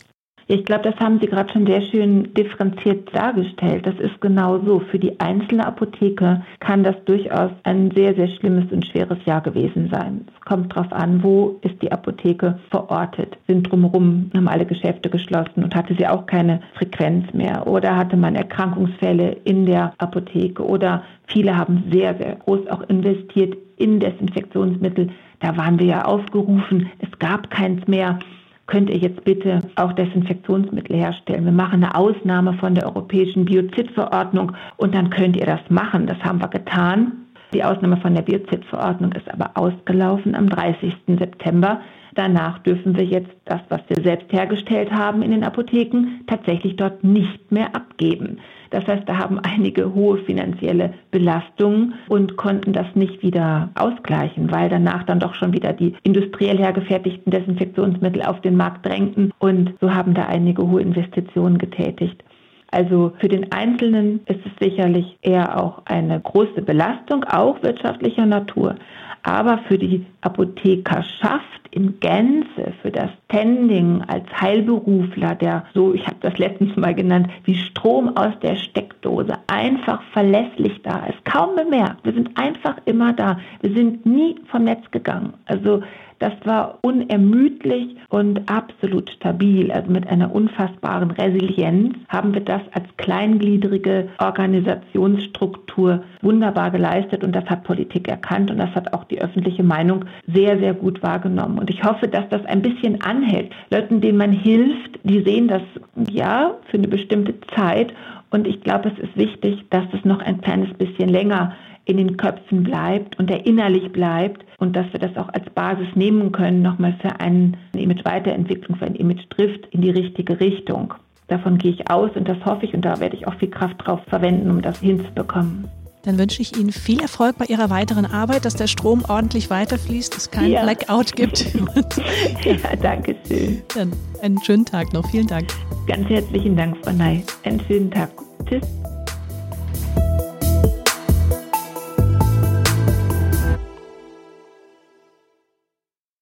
Ich 0.48 0.64
glaube, 0.64 0.84
das 0.84 0.94
haben 1.00 1.18
Sie 1.18 1.26
gerade 1.26 1.52
schon 1.52 1.66
sehr 1.66 1.82
schön 1.82 2.32
differenziert 2.34 3.12
dargestellt. 3.12 3.84
Das 3.84 3.96
ist 3.96 4.20
genau 4.20 4.60
so. 4.64 4.78
Für 4.78 4.98
die 5.00 5.18
einzelne 5.18 5.66
Apotheke 5.66 6.44
kann 6.60 6.84
das 6.84 6.94
durchaus 7.04 7.50
ein 7.64 7.90
sehr, 7.90 8.14
sehr 8.14 8.28
schlimmes 8.28 8.70
und 8.70 8.86
schweres 8.86 9.18
Jahr 9.24 9.40
gewesen 9.40 9.90
sein. 9.92 10.24
Es 10.32 10.40
kommt 10.44 10.76
darauf 10.76 10.92
an, 10.92 11.24
wo 11.24 11.58
ist 11.62 11.82
die 11.82 11.90
Apotheke 11.90 12.60
verortet. 12.70 13.36
Sind 13.48 13.68
drumherum, 13.68 14.30
haben 14.36 14.46
alle 14.46 14.66
Geschäfte 14.66 15.10
geschlossen 15.10 15.64
und 15.64 15.74
hatte 15.74 15.96
sie 15.98 16.06
auch 16.06 16.26
keine 16.26 16.60
Frequenz 16.74 17.32
mehr. 17.34 17.66
Oder 17.66 17.96
hatte 17.96 18.16
man 18.16 18.36
Erkrankungsfälle 18.36 19.38
in 19.42 19.66
der 19.66 19.94
Apotheke. 19.98 20.64
Oder 20.64 21.02
viele 21.26 21.56
haben 21.56 21.90
sehr, 21.90 22.16
sehr 22.18 22.36
groß 22.36 22.68
auch 22.68 22.82
investiert 22.88 23.56
in 23.78 23.98
Desinfektionsmittel. 23.98 25.08
Da 25.40 25.56
waren 25.56 25.80
wir 25.80 25.86
ja 25.86 26.04
aufgerufen. 26.04 26.88
Es 27.00 27.18
gab 27.18 27.50
keins 27.50 27.86
mehr 27.88 28.20
könnt 28.66 28.90
ihr 28.90 28.98
jetzt 28.98 29.24
bitte 29.24 29.60
auch 29.76 29.92
Desinfektionsmittel 29.92 30.96
herstellen. 30.96 31.44
Wir 31.44 31.52
machen 31.52 31.84
eine 31.84 31.94
Ausnahme 31.94 32.54
von 32.54 32.74
der 32.74 32.86
europäischen 32.86 33.44
Biozidverordnung 33.44 34.52
und 34.76 34.94
dann 34.94 35.10
könnt 35.10 35.36
ihr 35.36 35.46
das 35.46 35.60
machen. 35.68 36.06
Das 36.06 36.18
haben 36.18 36.40
wir 36.40 36.48
getan. 36.48 37.26
Die 37.52 37.62
Ausnahme 37.62 37.96
von 37.98 38.14
der 38.14 38.22
Biozidverordnung 38.22 39.12
ist 39.12 39.30
aber 39.32 39.52
ausgelaufen 39.54 40.34
am 40.34 40.48
30. 40.48 40.94
September. 41.06 41.80
Danach 42.14 42.58
dürfen 42.60 42.96
wir 42.96 43.04
jetzt 43.04 43.30
das, 43.44 43.60
was 43.68 43.82
wir 43.88 44.02
selbst 44.02 44.32
hergestellt 44.32 44.90
haben 44.90 45.22
in 45.22 45.30
den 45.30 45.44
Apotheken, 45.44 46.22
tatsächlich 46.26 46.76
dort 46.76 47.04
nicht 47.04 47.52
mehr 47.52 47.74
abgeben. 47.76 48.38
Das 48.70 48.86
heißt, 48.86 49.08
da 49.08 49.18
haben 49.18 49.38
einige 49.38 49.94
hohe 49.94 50.18
finanzielle 50.18 50.94
Belastungen 51.10 51.94
und 52.08 52.36
konnten 52.36 52.72
das 52.72 52.86
nicht 52.94 53.22
wieder 53.22 53.70
ausgleichen, 53.74 54.50
weil 54.50 54.68
danach 54.68 55.04
dann 55.04 55.20
doch 55.20 55.34
schon 55.34 55.52
wieder 55.52 55.72
die 55.72 55.94
industriell 56.02 56.58
hergefertigten 56.58 57.30
Desinfektionsmittel 57.30 58.22
auf 58.22 58.40
den 58.40 58.56
Markt 58.56 58.86
drängten 58.86 59.32
und 59.38 59.74
so 59.80 59.94
haben 59.94 60.14
da 60.14 60.26
einige 60.26 60.68
hohe 60.68 60.80
Investitionen 60.80 61.58
getätigt. 61.58 62.22
Also 62.70 63.12
für 63.18 63.28
den 63.28 63.52
Einzelnen 63.52 64.20
ist 64.26 64.40
es 64.44 64.52
sicherlich 64.60 65.18
eher 65.22 65.62
auch 65.62 65.82
eine 65.84 66.20
große 66.20 66.62
Belastung, 66.62 67.24
auch 67.24 67.62
wirtschaftlicher 67.62 68.26
Natur. 68.26 68.76
Aber 69.22 69.58
für 69.66 69.78
die 69.78 70.06
Apothekerschaft 70.20 71.42
in 71.72 71.98
Gänze, 72.00 72.72
für 72.80 72.90
das 72.90 73.10
Standing 73.24 74.02
als 74.06 74.24
Heilberufler, 74.40 75.34
der 75.34 75.64
so, 75.74 75.92
ich 75.94 76.06
habe 76.06 76.16
das 76.20 76.38
letztens 76.38 76.76
mal 76.76 76.94
genannt, 76.94 77.28
wie 77.44 77.56
Strom 77.56 78.16
aus 78.16 78.32
der 78.40 78.54
Steckdose, 78.54 79.34
einfach 79.48 80.00
verlässlich 80.12 80.80
da 80.82 81.06
ist, 81.06 81.24
kaum 81.24 81.56
bemerkt. 81.56 82.04
Wir 82.04 82.12
sind 82.12 82.38
einfach 82.38 82.76
immer 82.84 83.12
da. 83.12 83.38
Wir 83.60 83.74
sind 83.74 84.06
nie 84.06 84.36
vom 84.50 84.64
Netz 84.64 84.90
gegangen. 84.90 85.34
Also 85.46 85.82
das 86.18 86.32
war 86.44 86.78
unermüdlich 86.82 87.96
und 88.08 88.48
absolut 88.50 89.10
stabil. 89.10 89.70
Also 89.70 89.90
mit 89.90 90.06
einer 90.06 90.34
unfassbaren 90.34 91.10
Resilienz 91.10 91.96
haben 92.08 92.34
wir 92.34 92.40
das 92.40 92.62
als 92.72 92.86
kleingliedrige 92.96 94.08
Organisationsstruktur 94.18 96.02
wunderbar 96.22 96.70
geleistet 96.70 97.24
und 97.24 97.34
das 97.34 97.44
hat 97.46 97.64
Politik 97.64 98.08
erkannt 98.08 98.50
und 98.50 98.58
das 98.58 98.74
hat 98.74 98.92
auch 98.94 99.04
die 99.04 99.20
öffentliche 99.20 99.62
Meinung 99.62 100.04
sehr, 100.26 100.58
sehr 100.58 100.74
gut 100.74 101.02
wahrgenommen. 101.02 101.58
Und 101.58 101.70
ich 101.70 101.84
hoffe, 101.84 102.08
dass 102.08 102.28
das 102.30 102.44
ein 102.46 102.62
bisschen 102.62 103.02
anhält. 103.02 103.52
Leuten, 103.70 104.00
denen 104.00 104.18
man 104.18 104.32
hilft, 104.32 104.98
die 105.04 105.22
sehen 105.22 105.48
das 105.48 105.62
ja 106.10 106.54
für 106.70 106.78
eine 106.78 106.88
bestimmte 106.88 107.34
Zeit 107.54 107.92
und 108.30 108.46
ich 108.46 108.60
glaube, 108.60 108.90
es 108.90 108.98
ist 108.98 109.16
wichtig, 109.16 109.64
dass 109.70 109.84
es 109.92 110.04
noch 110.04 110.20
ein 110.20 110.40
kleines 110.40 110.72
bisschen 110.74 111.08
länger 111.08 111.54
in 111.84 111.96
den 111.98 112.16
Köpfen 112.16 112.64
bleibt 112.64 113.18
und 113.18 113.30
erinnerlich 113.30 113.92
bleibt 113.92 114.44
und 114.58 114.74
dass 114.74 114.92
wir 114.92 115.00
das 115.00 115.16
auch 115.16 115.28
als 115.28 115.48
Basis 115.50 115.86
nehmen 115.94 116.32
können, 116.32 116.60
nochmal 116.60 116.96
für 117.00 117.20
eine 117.20 117.52
Image-Weiterentwicklung, 117.74 118.76
für 118.76 118.86
ein 118.86 118.96
Image-Drift 118.96 119.66
in 119.70 119.82
die 119.82 119.90
richtige 119.90 120.40
Richtung. 120.40 120.94
Davon 121.28 121.58
gehe 121.58 121.72
ich 121.72 121.90
aus 121.90 122.10
und 122.14 122.28
das 122.28 122.44
hoffe 122.44 122.66
ich 122.66 122.74
und 122.74 122.84
da 122.84 123.00
werde 123.00 123.16
ich 123.16 123.26
auch 123.26 123.34
viel 123.34 123.50
Kraft 123.50 123.76
drauf 123.86 124.00
verwenden, 124.08 124.50
um 124.50 124.62
das 124.62 124.80
hinzubekommen. 124.80 125.68
Dann 126.06 126.18
wünsche 126.18 126.40
ich 126.40 126.56
Ihnen 126.56 126.70
viel 126.70 127.00
Erfolg 127.00 127.36
bei 127.36 127.46
Ihrer 127.46 127.68
weiteren 127.68 128.06
Arbeit, 128.06 128.44
dass 128.44 128.54
der 128.54 128.68
Strom 128.68 129.04
ordentlich 129.08 129.50
weiterfließt, 129.50 130.16
es 130.16 130.30
keinen 130.30 130.52
ja. 130.52 130.62
Blackout 130.62 131.16
gibt. 131.16 131.52
ja, 132.44 132.76
danke 132.80 133.16
schön. 133.26 133.60
Dann 133.74 133.92
einen 134.22 134.40
schönen 134.42 134.64
Tag 134.64 134.92
noch. 134.92 135.04
Vielen 135.10 135.26
Dank. 135.26 135.48
Ganz 135.88 136.08
herzlichen 136.08 136.56
Dank, 136.56 136.76
Frau 136.84 136.92
Ney. 136.92 137.24
Einen 137.42 137.60
schönen 137.66 137.90
Tag. 137.90 138.10
Tschüss. 138.48 138.62